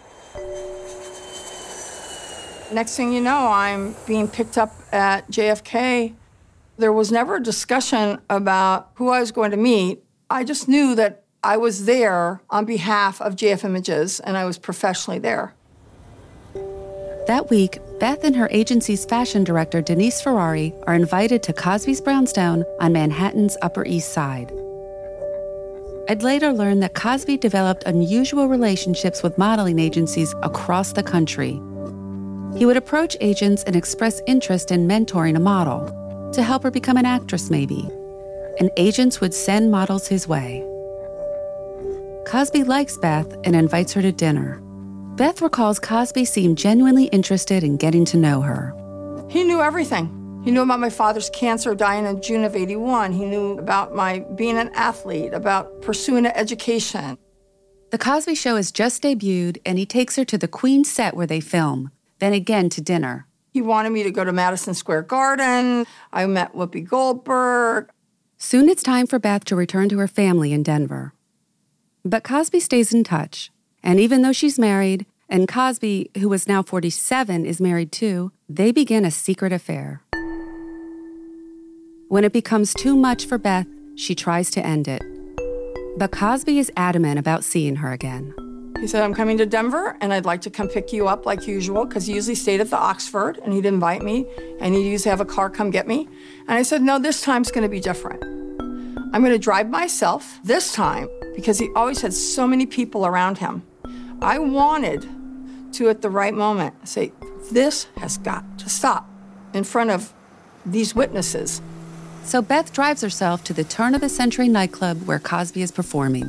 Next 2.72 2.96
thing 2.96 3.12
you 3.12 3.20
know, 3.20 3.48
I'm 3.48 3.94
being 4.06 4.28
picked 4.28 4.56
up 4.56 4.72
at 4.92 5.30
JFK. 5.30 6.14
There 6.78 6.90
was 6.90 7.12
never 7.12 7.36
a 7.36 7.42
discussion 7.42 8.18
about 8.30 8.92
who 8.94 9.10
I 9.10 9.20
was 9.20 9.30
going 9.30 9.50
to 9.50 9.58
meet. 9.58 10.02
I 10.30 10.42
just 10.42 10.68
knew 10.68 10.94
that 10.94 11.24
I 11.44 11.58
was 11.58 11.84
there 11.84 12.40
on 12.48 12.64
behalf 12.64 13.20
of 13.20 13.36
JF 13.36 13.62
Images 13.62 14.20
and 14.20 14.38
I 14.38 14.46
was 14.46 14.56
professionally 14.56 15.18
there. 15.18 15.52
That 17.26 17.50
week, 17.50 17.80
Beth 17.98 18.22
and 18.22 18.36
her 18.36 18.46
agency's 18.52 19.04
fashion 19.04 19.42
director, 19.42 19.82
Denise 19.82 20.20
Ferrari, 20.20 20.72
are 20.84 20.94
invited 20.94 21.42
to 21.42 21.52
Cosby's 21.52 22.00
Brownstone 22.00 22.64
on 22.78 22.92
Manhattan's 22.92 23.56
Upper 23.62 23.84
East 23.84 24.12
Side. 24.12 24.52
I'd 26.08 26.22
later 26.22 26.52
learn 26.52 26.78
that 26.80 26.94
Cosby 26.94 27.38
developed 27.38 27.82
unusual 27.82 28.46
relationships 28.46 29.24
with 29.24 29.38
modeling 29.38 29.80
agencies 29.80 30.36
across 30.44 30.92
the 30.92 31.02
country. 31.02 31.60
He 32.56 32.64
would 32.64 32.76
approach 32.76 33.16
agents 33.20 33.64
and 33.64 33.74
express 33.74 34.22
interest 34.28 34.70
in 34.70 34.86
mentoring 34.86 35.34
a 35.36 35.40
model, 35.40 36.30
to 36.32 36.44
help 36.44 36.62
her 36.62 36.70
become 36.70 36.96
an 36.96 37.06
actress, 37.06 37.50
maybe. 37.50 37.88
And 38.60 38.70
agents 38.76 39.20
would 39.20 39.34
send 39.34 39.72
models 39.72 40.06
his 40.06 40.28
way. 40.28 40.64
Cosby 42.28 42.62
likes 42.62 42.96
Beth 42.98 43.36
and 43.42 43.56
invites 43.56 43.92
her 43.94 44.02
to 44.02 44.12
dinner. 44.12 44.62
Beth 45.16 45.40
recalls 45.40 45.78
Cosby 45.78 46.26
seemed 46.26 46.58
genuinely 46.58 47.06
interested 47.06 47.64
in 47.64 47.78
getting 47.78 48.04
to 48.04 48.18
know 48.18 48.42
her. 48.42 48.74
He 49.30 49.44
knew 49.44 49.62
everything. 49.62 50.42
He 50.44 50.50
knew 50.50 50.60
about 50.60 50.78
my 50.78 50.90
father's 50.90 51.30
cancer 51.30 51.74
dying 51.74 52.04
in 52.04 52.20
June 52.20 52.44
of 52.44 52.54
81. 52.54 53.12
He 53.12 53.24
knew 53.24 53.52
about 53.58 53.94
my 53.94 54.18
being 54.34 54.58
an 54.58 54.70
athlete, 54.74 55.32
about 55.32 55.80
pursuing 55.80 56.26
an 56.26 56.32
education. 56.36 57.16
The 57.92 57.98
Cosby 57.98 58.34
Show 58.34 58.56
has 58.56 58.70
just 58.70 59.02
debuted, 59.02 59.56
and 59.64 59.78
he 59.78 59.86
takes 59.86 60.16
her 60.16 60.24
to 60.26 60.36
the 60.36 60.48
Queen 60.48 60.84
set 60.84 61.16
where 61.16 61.26
they 61.26 61.40
film, 61.40 61.92
then 62.18 62.34
again 62.34 62.68
to 62.68 62.82
dinner. 62.82 63.26
He 63.54 63.62
wanted 63.62 63.92
me 63.92 64.02
to 64.02 64.10
go 64.10 64.22
to 64.22 64.34
Madison 64.34 64.74
Square 64.74 65.04
Garden. 65.04 65.86
I 66.12 66.26
met 66.26 66.52
Whoopi 66.54 66.86
Goldberg. 66.86 67.88
Soon 68.36 68.68
it's 68.68 68.82
time 68.82 69.06
for 69.06 69.18
Beth 69.18 69.46
to 69.46 69.56
return 69.56 69.88
to 69.88 69.98
her 69.98 70.08
family 70.08 70.52
in 70.52 70.62
Denver. 70.62 71.14
But 72.04 72.22
Cosby 72.22 72.60
stays 72.60 72.92
in 72.92 73.02
touch, 73.02 73.50
and 73.82 74.00
even 74.00 74.22
though 74.22 74.32
she's 74.32 74.58
married, 74.58 75.06
and 75.28 75.48
Cosby, 75.48 76.10
who 76.18 76.32
is 76.32 76.46
now 76.46 76.62
47, 76.62 77.44
is 77.44 77.60
married 77.60 77.92
too, 77.92 78.32
they 78.48 78.72
begin 78.72 79.04
a 79.04 79.10
secret 79.10 79.52
affair. 79.52 80.02
When 82.08 82.22
it 82.22 82.32
becomes 82.32 82.72
too 82.72 82.94
much 82.96 83.26
for 83.26 83.38
Beth, 83.38 83.66
she 83.96 84.14
tries 84.14 84.50
to 84.52 84.64
end 84.64 84.86
it. 84.86 85.02
But 85.98 86.12
Cosby 86.12 86.58
is 86.58 86.70
adamant 86.76 87.18
about 87.18 87.42
seeing 87.42 87.76
her 87.76 87.92
again. 87.92 88.34
He 88.78 88.86
said, 88.86 89.02
I'm 89.02 89.14
coming 89.14 89.38
to 89.38 89.46
Denver 89.46 89.96
and 90.00 90.12
I'd 90.12 90.26
like 90.26 90.42
to 90.42 90.50
come 90.50 90.68
pick 90.68 90.92
you 90.92 91.08
up 91.08 91.24
like 91.24 91.46
usual 91.46 91.86
because 91.86 92.06
he 92.06 92.14
usually 92.14 92.34
stayed 92.34 92.60
at 92.60 92.70
the 92.70 92.76
Oxford 92.76 93.38
and 93.42 93.52
he'd 93.52 93.64
invite 93.64 94.02
me 94.02 94.26
and 94.60 94.74
he'd 94.74 94.86
usually 94.86 95.10
have 95.10 95.20
a 95.20 95.24
car 95.24 95.48
come 95.48 95.70
get 95.70 95.88
me. 95.88 96.08
And 96.46 96.58
I 96.58 96.62
said, 96.62 96.82
No, 96.82 96.98
this 96.98 97.22
time's 97.22 97.50
going 97.50 97.62
to 97.62 97.68
be 97.68 97.80
different. 97.80 98.22
I'm 99.16 99.22
going 99.22 99.32
to 99.32 99.38
drive 99.38 99.70
myself 99.70 100.38
this 100.44 100.74
time 100.74 101.08
because 101.34 101.58
he 101.58 101.70
always 101.74 102.02
had 102.02 102.12
so 102.12 102.46
many 102.46 102.66
people 102.66 103.06
around 103.06 103.38
him. 103.38 103.62
I 104.20 104.38
wanted 104.38 105.08
to, 105.72 105.88
at 105.88 106.02
the 106.02 106.10
right 106.10 106.34
moment, 106.34 106.86
say, 106.86 107.12
This 107.50 107.84
has 107.96 108.18
got 108.18 108.58
to 108.58 108.68
stop 108.68 109.08
in 109.54 109.64
front 109.64 109.88
of 109.88 110.12
these 110.66 110.94
witnesses. 110.94 111.62
So 112.24 112.42
Beth 112.42 112.74
drives 112.74 113.00
herself 113.00 113.42
to 113.44 113.54
the 113.54 113.64
turn 113.64 113.94
of 113.94 114.02
the 114.02 114.10
century 114.10 114.50
nightclub 114.50 115.06
where 115.06 115.18
Cosby 115.18 115.62
is 115.62 115.72
performing. 115.72 116.26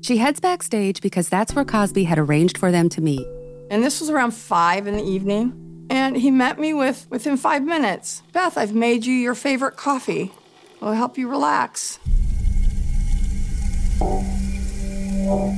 She 0.00 0.16
heads 0.16 0.40
backstage 0.40 1.02
because 1.02 1.28
that's 1.28 1.54
where 1.54 1.66
Cosby 1.66 2.04
had 2.04 2.18
arranged 2.18 2.56
for 2.56 2.72
them 2.72 2.88
to 2.88 3.02
meet. 3.02 3.26
And 3.70 3.84
this 3.84 4.00
was 4.00 4.08
around 4.08 4.30
five 4.30 4.86
in 4.86 4.96
the 4.96 5.04
evening. 5.04 5.86
And 5.90 6.16
he 6.16 6.30
met 6.30 6.58
me 6.58 6.72
with 6.72 7.06
within 7.10 7.36
five 7.36 7.62
minutes. 7.62 8.22
Beth, 8.32 8.56
I've 8.56 8.74
made 8.74 9.04
you 9.04 9.12
your 9.12 9.34
favorite 9.34 9.76
coffee. 9.76 10.32
It'll 10.76 10.92
help 10.92 11.18
you 11.18 11.28
relax. 11.28 11.98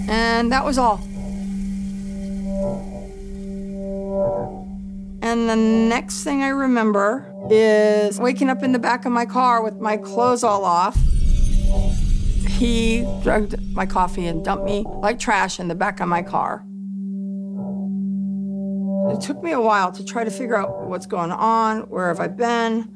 And 0.09 0.50
that 0.52 0.64
was 0.64 0.78
all. 0.78 1.00
And 5.20 5.48
the 5.48 5.57
next 5.57 6.24
thing 6.24 6.42
I 6.42 6.48
remember 6.48 7.31
is 7.50 8.18
waking 8.18 8.48
up 8.48 8.62
in 8.62 8.72
the 8.72 8.78
back 8.78 9.04
of 9.04 9.12
my 9.12 9.26
car 9.26 9.62
with 9.62 9.78
my 9.78 9.96
clothes 9.96 10.42
all 10.42 10.64
off. 10.64 10.96
He 12.48 13.02
drugged 13.22 13.61
my 13.74 13.85
coffee 13.85 14.26
and 14.26 14.44
dumped 14.44 14.64
me 14.64 14.85
like 14.87 15.18
trash 15.18 15.61
in 15.61 15.68
the 15.68 15.74
back 15.74 16.00
of 16.00 16.09
my 16.09 16.22
car. 16.22 16.64
It 19.12 19.20
took 19.20 19.42
me 19.42 19.52
a 19.52 19.61
while 19.61 19.92
to 19.92 20.04
try 20.04 20.24
to 20.24 20.31
figure 20.31 20.57
out 20.57 20.87
what's 20.88 21.07
going 21.07 21.31
on, 21.31 21.83
where 21.90 22.09
have 22.09 22.20
I 22.20 22.28
been, 22.28 22.88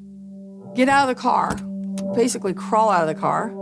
get 0.74 0.88
out 0.88 1.08
of 1.08 1.14
the 1.14 1.20
car, 1.20 1.56
basically 2.14 2.54
crawl 2.54 2.90
out 2.90 3.08
of 3.08 3.14
the 3.14 3.20
car, 3.20 3.54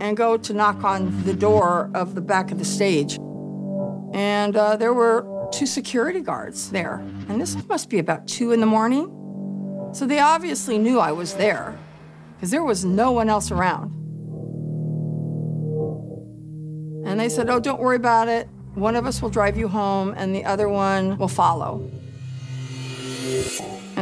and 0.00 0.16
go 0.16 0.36
to 0.36 0.52
knock 0.52 0.82
on 0.84 1.22
the 1.24 1.32
door 1.32 1.90
of 1.94 2.14
the 2.14 2.20
back 2.20 2.50
of 2.50 2.58
the 2.58 2.64
stage. 2.64 3.18
And 4.12 4.56
uh, 4.56 4.76
there 4.76 4.92
were 4.92 5.48
two 5.52 5.66
security 5.66 6.20
guards 6.20 6.70
there. 6.70 6.96
And 7.28 7.40
this 7.40 7.56
must 7.68 7.88
be 7.88 7.98
about 7.98 8.26
two 8.26 8.52
in 8.52 8.60
the 8.60 8.66
morning. 8.66 9.06
So 9.92 10.06
they 10.06 10.18
obviously 10.18 10.78
knew 10.78 10.98
I 10.98 11.12
was 11.12 11.34
there 11.34 11.78
because 12.34 12.50
there 12.50 12.64
was 12.64 12.84
no 12.84 13.12
one 13.12 13.28
else 13.28 13.50
around. 13.50 13.92
And 17.06 17.20
they 17.20 17.28
said, 17.28 17.48
Oh, 17.48 17.60
don't 17.60 17.80
worry 17.80 17.96
about 17.96 18.28
it. 18.28 18.48
One 18.74 18.96
of 18.96 19.06
us 19.06 19.20
will 19.20 19.30
drive 19.30 19.56
you 19.56 19.68
home 19.68 20.14
and 20.16 20.34
the 20.34 20.44
other 20.44 20.68
one 20.68 21.18
will 21.18 21.28
follow. 21.28 21.88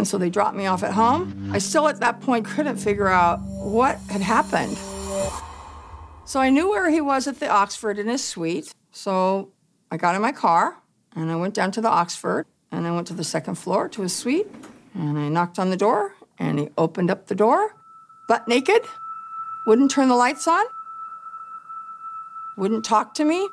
And 0.01 0.09
so 0.09 0.17
they 0.17 0.31
dropped 0.31 0.57
me 0.57 0.65
off 0.65 0.83
at 0.83 0.95
home. 0.95 1.51
I 1.53 1.59
still, 1.59 1.87
at 1.87 2.01
that 2.01 2.23
point, 2.23 2.47
couldn't 2.47 2.79
figure 2.79 3.09
out 3.09 3.39
what 3.41 3.99
had 4.09 4.23
happened. 4.23 4.79
So 6.25 6.41
I 6.41 6.49
knew 6.49 6.71
where 6.71 6.89
he 6.89 7.03
was 7.03 7.27
at 7.29 7.39
the 7.39 7.51
Oxford 7.51 7.99
in 7.99 8.09
his 8.09 8.25
suite. 8.25 8.75
So 8.93 9.53
I 9.91 9.99
got 9.99 10.15
in 10.15 10.23
my 10.23 10.33
car 10.33 10.79
and 11.15 11.31
I 11.31 11.37
went 11.37 11.53
down 11.53 11.71
to 11.73 11.83
the 11.83 11.91
Oxford 11.91 12.47
and 12.73 12.87
I 12.87 12.93
went 12.93 13.09
to 13.09 13.13
the 13.13 13.25
second 13.25 13.57
floor 13.57 13.91
to 13.91 14.01
his 14.01 14.17
suite 14.17 14.47
and 14.95 15.19
I 15.19 15.29
knocked 15.29 15.59
on 15.59 15.69
the 15.69 15.77
door 15.77 16.15
and 16.39 16.59
he 16.59 16.71
opened 16.79 17.11
up 17.11 17.27
the 17.27 17.35
door, 17.35 17.77
butt 18.27 18.49
naked, 18.49 18.81
wouldn't 19.67 19.91
turn 19.91 20.09
the 20.09 20.17
lights 20.17 20.49
on, 20.49 20.65
wouldn't 22.57 22.87
talk 22.87 23.13
to 23.17 23.25
me. 23.27 23.47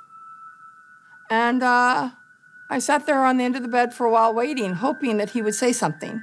And 1.30 1.62
uh, 1.62 2.12
I 2.70 2.80
sat 2.80 3.06
there 3.06 3.26
on 3.26 3.36
the 3.36 3.44
end 3.44 3.58
of 3.58 3.64
the 3.64 3.68
bed 3.68 3.94
for 3.94 4.06
a 4.06 4.10
while 4.10 4.34
waiting, 4.34 4.76
hoping 4.76 5.18
that 5.18 5.32
he 5.32 5.42
would 5.42 5.54
say 5.54 5.74
something. 5.74 6.22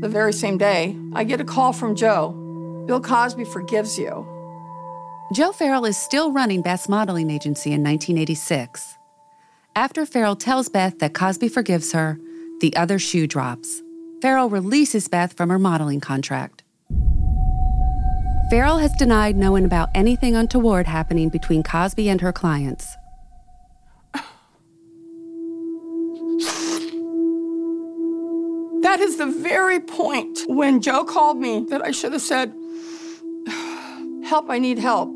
The 0.00 0.08
very 0.08 0.32
same 0.32 0.56
day, 0.56 0.96
I 1.12 1.24
get 1.24 1.42
a 1.42 1.44
call 1.44 1.74
from 1.74 1.94
Jo. 1.94 2.32
Bill 2.86 3.02
Cosby 3.02 3.44
forgives 3.44 3.98
you. 3.98 4.26
Jo 5.34 5.52
Farrell 5.52 5.84
is 5.84 5.98
still 5.98 6.32
running 6.32 6.62
Beth's 6.62 6.88
modeling 6.88 7.30
agency 7.30 7.72
in 7.72 7.84
1986. 7.84 8.96
After 9.76 10.06
Farrell 10.06 10.36
tells 10.36 10.70
Beth 10.70 10.98
that 11.00 11.12
Cosby 11.12 11.50
forgives 11.50 11.92
her, 11.92 12.18
the 12.60 12.74
other 12.76 12.98
shoe 12.98 13.26
drops. 13.26 13.82
Farrell 14.22 14.48
releases 14.48 15.06
Beth 15.06 15.34
from 15.34 15.50
her 15.50 15.58
modeling 15.58 16.00
contract. 16.00 16.64
Farrell 18.50 18.78
has 18.78 18.92
denied 18.98 19.36
knowing 19.36 19.66
about 19.66 19.90
anything 19.94 20.34
untoward 20.34 20.86
happening 20.86 21.28
between 21.28 21.62
Cosby 21.62 22.08
and 22.08 22.22
her 22.22 22.32
clients. 22.32 22.96
That 29.00 29.06
is 29.06 29.16
the 29.16 29.24
very 29.24 29.80
point 29.80 30.40
when 30.46 30.82
Jo 30.82 31.04
called 31.04 31.38
me 31.38 31.64
that 31.70 31.80
I 31.82 31.90
should 31.90 32.12
have 32.12 32.20
said, 32.20 32.52
Help, 34.26 34.50
I 34.50 34.58
need 34.58 34.78
help. 34.78 35.10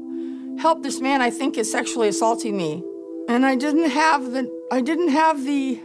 Help, 0.58 0.82
this 0.82 1.02
man 1.02 1.20
I 1.20 1.28
think 1.28 1.58
is 1.58 1.70
sexually 1.70 2.08
assaulting 2.08 2.56
me. 2.56 2.82
And 3.28 3.44
I 3.44 3.56
didn't 3.56 3.90
have 3.90 4.32
the 4.32 4.50
I 4.72 4.80
didn't 4.80 5.10
have 5.10 5.44
the 5.44 5.78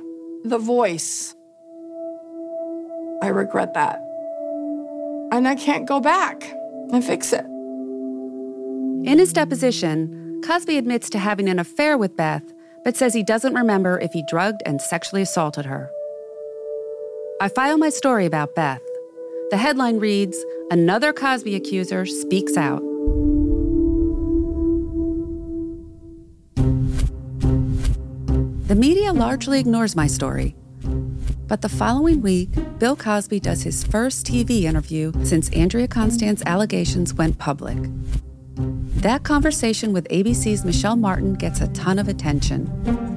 the 0.45 0.57
voice. 0.57 1.35
I 3.21 3.27
regret 3.27 3.73
that. 3.73 3.99
And 5.33 5.45
I 5.45 5.55
can't 5.55 5.85
go 5.85 5.99
back 5.99 6.49
and 6.93 7.03
fix 7.03 7.33
it. 7.33 7.43
In 7.43 9.19
his 9.19 9.33
deposition, 9.33 10.41
Cosby 10.45 10.77
admits 10.77 11.09
to 11.09 11.19
having 11.19 11.49
an 11.49 11.59
affair 11.59 11.97
with 11.97 12.15
Beth, 12.15 12.53
but 12.85 12.95
says 12.95 13.13
he 13.13 13.23
doesn't 13.23 13.55
remember 13.55 13.99
if 13.99 14.13
he 14.13 14.23
drugged 14.29 14.63
and 14.65 14.81
sexually 14.81 15.21
assaulted 15.21 15.65
her. 15.65 15.91
I 17.41 17.47
file 17.47 17.77
my 17.77 17.89
story 17.89 18.25
about 18.25 18.53
Beth. 18.53 18.81
The 19.49 19.55
headline 19.55 19.97
reads 19.97 20.43
Another 20.71 21.13
Cosby 21.13 21.55
accuser 21.55 22.05
speaks 22.05 22.57
out. 22.57 22.81
The 28.67 28.75
media 28.75 29.13
largely 29.13 29.57
ignores 29.57 29.95
my 29.95 30.05
story. 30.05 30.53
But 31.47 31.61
the 31.61 31.69
following 31.69 32.21
week, 32.21 32.49
Bill 32.77 32.97
Cosby 32.97 33.39
does 33.39 33.63
his 33.63 33.85
first 33.85 34.25
TV 34.25 34.63
interview 34.63 35.13
since 35.23 35.49
Andrea 35.51 35.87
Constand's 35.87 36.43
allegations 36.45 37.13
went 37.13 37.37
public. 37.37 37.77
That 38.97 39.23
conversation 39.23 39.93
with 39.93 40.09
ABC's 40.09 40.65
Michel 40.65 40.97
Martin 40.97 41.35
gets 41.35 41.61
a 41.61 41.69
ton 41.69 41.99
of 41.99 42.09
attention. 42.09 43.08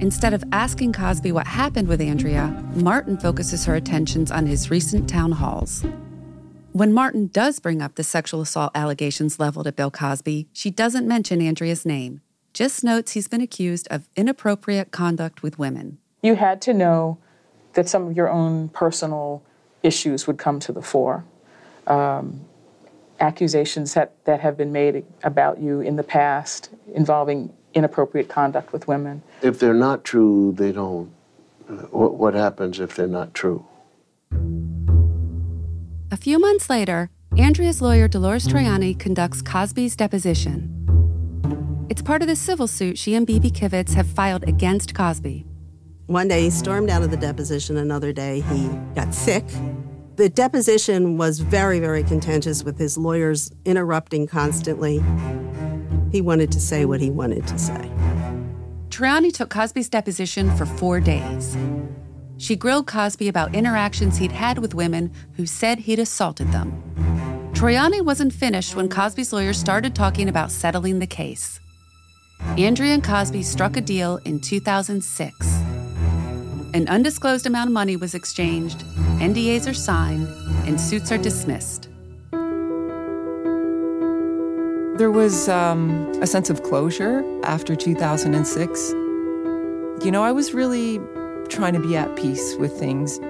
Instead 0.00 0.32
of 0.32 0.44
asking 0.52 0.92
Cosby 0.92 1.32
what 1.32 1.48
happened 1.48 1.88
with 1.88 2.00
Andrea, 2.00 2.46
Martin 2.74 3.16
focuses 3.16 3.64
her 3.64 3.74
attentions 3.74 4.30
on 4.30 4.46
his 4.46 4.70
recent 4.70 5.08
town 5.08 5.32
halls. 5.32 5.84
When 6.70 6.92
Martin 6.92 7.26
does 7.26 7.58
bring 7.58 7.82
up 7.82 7.96
the 7.96 8.04
sexual 8.04 8.40
assault 8.40 8.70
allegations 8.76 9.40
leveled 9.40 9.66
at 9.66 9.74
Bill 9.74 9.90
Cosby, 9.90 10.46
she 10.52 10.70
doesn't 10.70 11.08
mention 11.08 11.42
Andrea's 11.42 11.84
name, 11.84 12.20
just 12.52 12.84
notes 12.84 13.12
he's 13.12 13.26
been 13.26 13.40
accused 13.40 13.88
of 13.90 14.08
inappropriate 14.14 14.92
conduct 14.92 15.42
with 15.42 15.58
women. 15.58 15.98
You 16.22 16.36
had 16.36 16.62
to 16.62 16.72
know 16.72 17.18
that 17.72 17.88
some 17.88 18.06
of 18.06 18.16
your 18.16 18.30
own 18.30 18.68
personal 18.68 19.42
issues 19.82 20.28
would 20.28 20.38
come 20.38 20.60
to 20.60 20.70
the 20.72 20.82
fore. 20.82 21.24
Um, 21.88 22.44
accusations 23.18 23.94
that, 23.94 24.12
that 24.26 24.38
have 24.38 24.56
been 24.56 24.70
made 24.70 25.04
about 25.24 25.60
you 25.60 25.80
in 25.80 25.96
the 25.96 26.04
past 26.04 26.70
involving 26.94 27.52
inappropriate 27.74 28.28
conduct 28.28 28.72
with 28.72 28.88
women. 28.88 29.22
If 29.42 29.58
they're 29.58 29.74
not 29.74 30.04
true, 30.04 30.52
they 30.56 30.72
don't. 30.72 31.12
What, 31.90 32.14
what 32.14 32.34
happens 32.34 32.80
if 32.80 32.94
they're 32.94 33.06
not 33.06 33.34
true? 33.34 33.66
A 36.10 36.16
few 36.16 36.38
months 36.38 36.70
later, 36.70 37.10
Andrea's 37.36 37.82
lawyer 37.82 38.08
Dolores 38.08 38.48
Troiani 38.48 38.98
conducts 38.98 39.42
Cosby's 39.42 39.94
deposition. 39.94 40.74
It's 41.90 42.02
part 42.02 42.22
of 42.22 42.28
the 42.28 42.36
civil 42.36 42.66
suit 42.66 42.96
she 42.98 43.14
and 43.14 43.26
Bebe 43.26 43.50
Kivitz 43.50 43.94
have 43.94 44.06
filed 44.06 44.44
against 44.48 44.94
Cosby. 44.94 45.44
One 46.06 46.28
day 46.28 46.42
he 46.42 46.50
stormed 46.50 46.88
out 46.88 47.02
of 47.02 47.10
the 47.10 47.16
deposition, 47.18 47.76
another 47.76 48.12
day 48.12 48.40
he 48.40 48.68
got 48.94 49.14
sick. 49.14 49.44
The 50.16 50.28
deposition 50.28 51.18
was 51.18 51.38
very, 51.38 51.78
very 51.78 52.02
contentious 52.02 52.64
with 52.64 52.78
his 52.78 52.96
lawyers 52.96 53.52
interrupting 53.64 54.26
constantly. 54.26 55.02
He 56.10 56.20
wanted 56.20 56.50
to 56.52 56.60
say 56.60 56.84
what 56.84 57.00
he 57.00 57.10
wanted 57.10 57.46
to 57.46 57.58
say. 57.58 57.90
Troiani 58.88 59.32
took 59.32 59.50
Cosby's 59.50 59.88
deposition 59.88 60.54
for 60.56 60.66
four 60.66 61.00
days. 61.00 61.56
She 62.38 62.56
grilled 62.56 62.86
Cosby 62.86 63.28
about 63.28 63.54
interactions 63.54 64.16
he'd 64.16 64.32
had 64.32 64.58
with 64.58 64.74
women 64.74 65.12
who 65.34 65.46
said 65.46 65.80
he'd 65.80 65.98
assaulted 65.98 66.52
them. 66.52 66.82
Troiani 67.52 68.00
wasn't 68.00 68.32
finished 68.32 68.76
when 68.76 68.88
Cosby's 68.88 69.32
lawyers 69.32 69.58
started 69.58 69.94
talking 69.94 70.28
about 70.28 70.52
settling 70.52 71.00
the 71.00 71.06
case. 71.06 71.60
Andrea 72.56 72.94
and 72.94 73.02
Cosby 73.02 73.42
struck 73.42 73.76
a 73.76 73.80
deal 73.80 74.18
in 74.24 74.40
2006. 74.40 75.46
An 76.74 76.86
undisclosed 76.88 77.46
amount 77.46 77.68
of 77.68 77.74
money 77.74 77.96
was 77.96 78.14
exchanged, 78.14 78.84
NDAs 79.18 79.68
are 79.68 79.74
signed, 79.74 80.28
and 80.66 80.80
suits 80.80 81.10
are 81.10 81.18
dismissed. 81.18 81.87
There 84.98 85.12
was 85.12 85.48
um, 85.48 86.10
a 86.20 86.26
sense 86.26 86.50
of 86.50 86.64
closure 86.64 87.22
after 87.44 87.76
2006. 87.76 88.90
You 90.04 90.10
know, 90.10 90.24
I 90.24 90.32
was 90.32 90.52
really 90.52 90.98
trying 91.48 91.74
to 91.74 91.78
be 91.78 91.96
at 91.96 92.16
peace 92.16 92.56
with 92.56 92.76
things. 92.76 93.20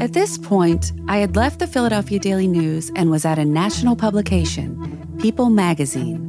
At 0.00 0.12
this 0.12 0.38
point, 0.38 0.92
I 1.08 1.16
had 1.16 1.34
left 1.34 1.58
the 1.58 1.66
Philadelphia 1.66 2.20
Daily 2.20 2.46
News 2.46 2.92
and 2.94 3.10
was 3.10 3.24
at 3.24 3.40
a 3.40 3.44
national 3.44 3.96
publication, 3.96 5.16
People 5.18 5.50
magazine. 5.50 6.28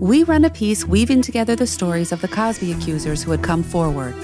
We 0.00 0.24
run 0.24 0.44
a 0.44 0.50
piece 0.50 0.84
weaving 0.84 1.22
together 1.22 1.54
the 1.54 1.68
stories 1.68 2.10
of 2.10 2.20
the 2.20 2.26
Cosby 2.26 2.72
accusers 2.72 3.22
who 3.22 3.30
had 3.30 3.44
come 3.44 3.62
forward. 3.62 4.16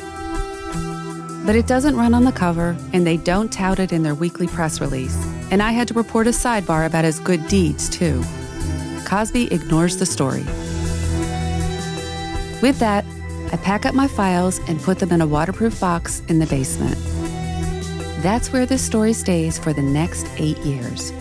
But 1.47 1.55
it 1.55 1.69
doesn't 1.69 1.97
run 1.97 2.13
on 2.13 2.25
the 2.25 2.33
cover, 2.33 2.77
and 2.93 3.07
they 3.07 3.17
don't 3.17 3.53
tout 3.53 3.79
it 3.79 3.93
in 3.93 4.03
their 4.03 4.17
weekly 4.17 4.49
press 4.49 4.81
release. 4.81 5.17
And 5.53 5.63
I 5.63 5.71
had 5.71 5.87
to 5.89 5.95
report 5.95 6.27
a 6.27 6.31
sidebar 6.31 6.85
about 6.85 7.05
his 7.05 7.21
good 7.21 7.47
deeds, 7.47 7.89
too. 7.89 8.23
Cosby 9.05 9.53
ignores 9.53 9.97
the 9.97 10.07
story. 10.07 10.43
With 12.61 12.81
that, 12.81 13.05
I 13.53 13.57
pack 13.59 13.87
up 13.87 13.95
my 13.95 14.09
files 14.09 14.59
and 14.67 14.81
put 14.81 14.99
them 14.99 15.13
in 15.13 15.21
a 15.21 15.27
waterproof 15.27 15.79
box 15.79 16.21
in 16.27 16.41
the 16.41 16.47
basement. 16.47 16.97
That's 18.23 18.53
where 18.53 18.67
this 18.67 18.83
story 18.83 19.13
stays 19.13 19.57
for 19.57 19.73
the 19.73 19.83
next 19.83 20.27
eight 20.39 20.59
years 20.59 21.13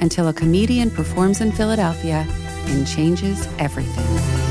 until 0.00 0.26
a 0.26 0.32
comedian 0.32 0.90
performs 0.90 1.40
in 1.40 1.52
Philadelphia 1.52 2.26
and 2.66 2.88
changes 2.88 3.46
everything. 3.58 4.47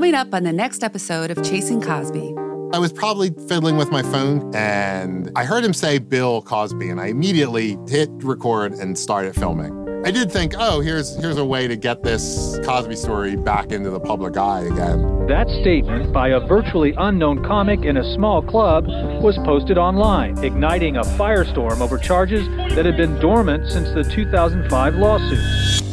Coming 0.00 0.14
up 0.14 0.32
on 0.32 0.44
the 0.44 0.52
next 0.54 0.82
episode 0.82 1.30
of 1.30 1.44
Chasing 1.44 1.82
Cosby. 1.82 2.34
I 2.72 2.78
was 2.78 2.90
probably 2.90 3.32
fiddling 3.48 3.76
with 3.76 3.90
my 3.90 4.00
phone 4.00 4.50
and 4.56 5.30
I 5.36 5.44
heard 5.44 5.62
him 5.62 5.74
say 5.74 5.98
Bill 5.98 6.40
Cosby, 6.40 6.88
and 6.88 6.98
I 6.98 7.08
immediately 7.08 7.76
hit 7.86 8.08
record 8.22 8.72
and 8.72 8.96
started 8.96 9.34
filming. 9.34 10.02
I 10.06 10.10
did 10.10 10.32
think, 10.32 10.54
oh, 10.56 10.80
here's 10.80 11.14
here's 11.20 11.36
a 11.36 11.44
way 11.44 11.68
to 11.68 11.76
get 11.76 12.02
this 12.02 12.58
Cosby 12.64 12.96
story 12.96 13.36
back 13.36 13.72
into 13.72 13.90
the 13.90 14.00
public 14.00 14.38
eye 14.38 14.62
again. 14.62 15.26
That 15.26 15.50
statement 15.60 16.14
by 16.14 16.28
a 16.28 16.40
virtually 16.40 16.94
unknown 16.96 17.44
comic 17.44 17.84
in 17.84 17.98
a 17.98 18.14
small 18.14 18.40
club 18.40 18.86
was 18.86 19.36
posted 19.44 19.76
online, 19.76 20.42
igniting 20.42 20.96
a 20.96 21.02
firestorm 21.02 21.82
over 21.82 21.98
charges 21.98 22.48
that 22.74 22.86
had 22.86 22.96
been 22.96 23.20
dormant 23.20 23.70
since 23.70 23.90
the 23.92 24.02
2005 24.14 24.94
lawsuit. 24.94 25.89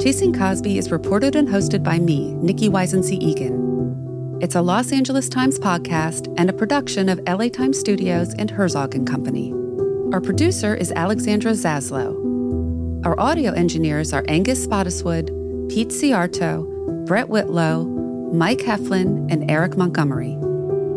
Chasing 0.00 0.32
Cosby 0.32 0.78
is 0.78 0.90
reported 0.90 1.36
and 1.36 1.46
hosted 1.46 1.82
by 1.82 1.98
me, 1.98 2.32
Nikki 2.36 2.70
Weisensee 2.70 3.20
Egan. 3.20 4.38
It's 4.40 4.54
a 4.54 4.62
Los 4.62 4.92
Angeles 4.92 5.28
Times 5.28 5.58
podcast 5.58 6.32
and 6.38 6.48
a 6.48 6.54
production 6.54 7.10
of 7.10 7.20
LA 7.28 7.48
Times 7.48 7.78
Studios 7.78 8.32
and 8.38 8.50
Herzog 8.50 8.94
and 8.94 9.06
Company. 9.06 9.52
Our 10.14 10.22
producer 10.22 10.74
is 10.74 10.90
Alexandra 10.92 11.52
Zaslow. 11.52 13.04
Our 13.04 13.20
audio 13.20 13.52
engineers 13.52 14.14
are 14.14 14.24
Angus 14.26 14.66
Spottiswood, 14.66 15.28
Pete 15.68 15.88
Ciarto, 15.88 17.06
Brett 17.06 17.28
Whitlow, 17.28 17.84
Mike 18.32 18.60
Heflin, 18.60 19.30
and 19.30 19.50
Eric 19.50 19.76
Montgomery. 19.76 20.34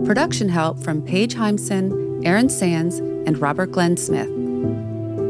Production 0.05 0.47
help 0.47 0.81
from 0.81 1.01
Paige 1.01 1.35
Heimson, 1.35 2.25
Aaron 2.25 2.47
Sands, 2.47 2.99
and 2.99 3.37
Robert 3.39 3.73
Glenn 3.73 3.97
Smith. 3.97 4.42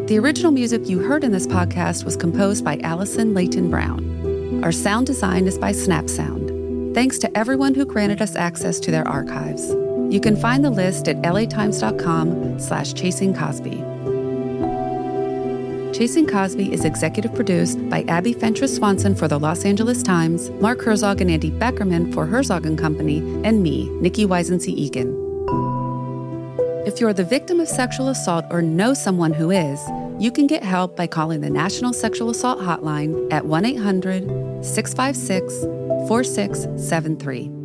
The 0.07 0.19
original 0.19 0.51
music 0.51 0.89
you 0.89 0.99
heard 0.99 1.23
in 1.23 1.31
this 1.31 1.47
podcast 1.47 2.03
was 2.03 2.17
composed 2.17 2.65
by 2.65 2.77
Allison 2.79 3.33
Layton 3.33 3.69
Brown. 3.69 4.61
Our 4.61 4.73
sound 4.73 5.07
design 5.07 5.47
is 5.47 5.57
by 5.57 5.71
Snap 5.71 6.09
Sound. 6.09 6.93
Thanks 6.93 7.17
to 7.19 7.37
everyone 7.37 7.73
who 7.73 7.85
granted 7.85 8.21
us 8.21 8.35
access 8.35 8.81
to 8.81 8.91
their 8.91 9.07
archives. 9.07 9.69
You 10.13 10.19
can 10.21 10.35
find 10.35 10.63
the 10.63 10.71
list 10.71 11.07
at 11.07 11.21
latimes.com 11.21 12.59
slash 12.59 12.93
chasing 12.93 13.33
Cosby. 13.33 13.81
Chasing 15.97 16.27
Cosby 16.27 16.73
is 16.73 16.83
executive 16.83 17.33
produced 17.33 17.89
by 17.89 18.03
Abby 18.09 18.33
Fentress 18.33 18.75
Swanson 18.75 19.15
for 19.15 19.29
the 19.29 19.39
Los 19.39 19.63
Angeles 19.63 20.03
Times, 20.03 20.49
Mark 20.59 20.81
Herzog 20.81 21.21
and 21.21 21.31
Andy 21.31 21.49
Beckerman 21.49 22.13
for 22.13 22.25
Herzog 22.25 22.65
and 22.65 22.77
Company, 22.77 23.19
and 23.45 23.63
me, 23.63 23.87
Nikki 24.01 24.25
Weisensee 24.25 24.75
Egan. 24.75 25.23
If 26.85 26.99
you're 26.99 27.13
the 27.13 27.23
victim 27.23 27.61
of 27.61 27.69
sexual 27.69 28.09
assault 28.09 28.43
or 28.49 28.61
know 28.61 28.93
someone 28.93 29.31
who 29.31 29.51
is, 29.51 29.79
you 30.19 30.31
can 30.31 30.47
get 30.47 30.63
help 30.63 30.97
by 30.97 31.07
calling 31.07 31.39
the 31.39 31.49
National 31.49 31.93
Sexual 31.93 32.29
Assault 32.31 32.59
Hotline 32.59 33.31
at 33.31 33.45
1 33.45 33.63
800 33.63 34.65
656 34.65 35.61
4673. 36.09 37.62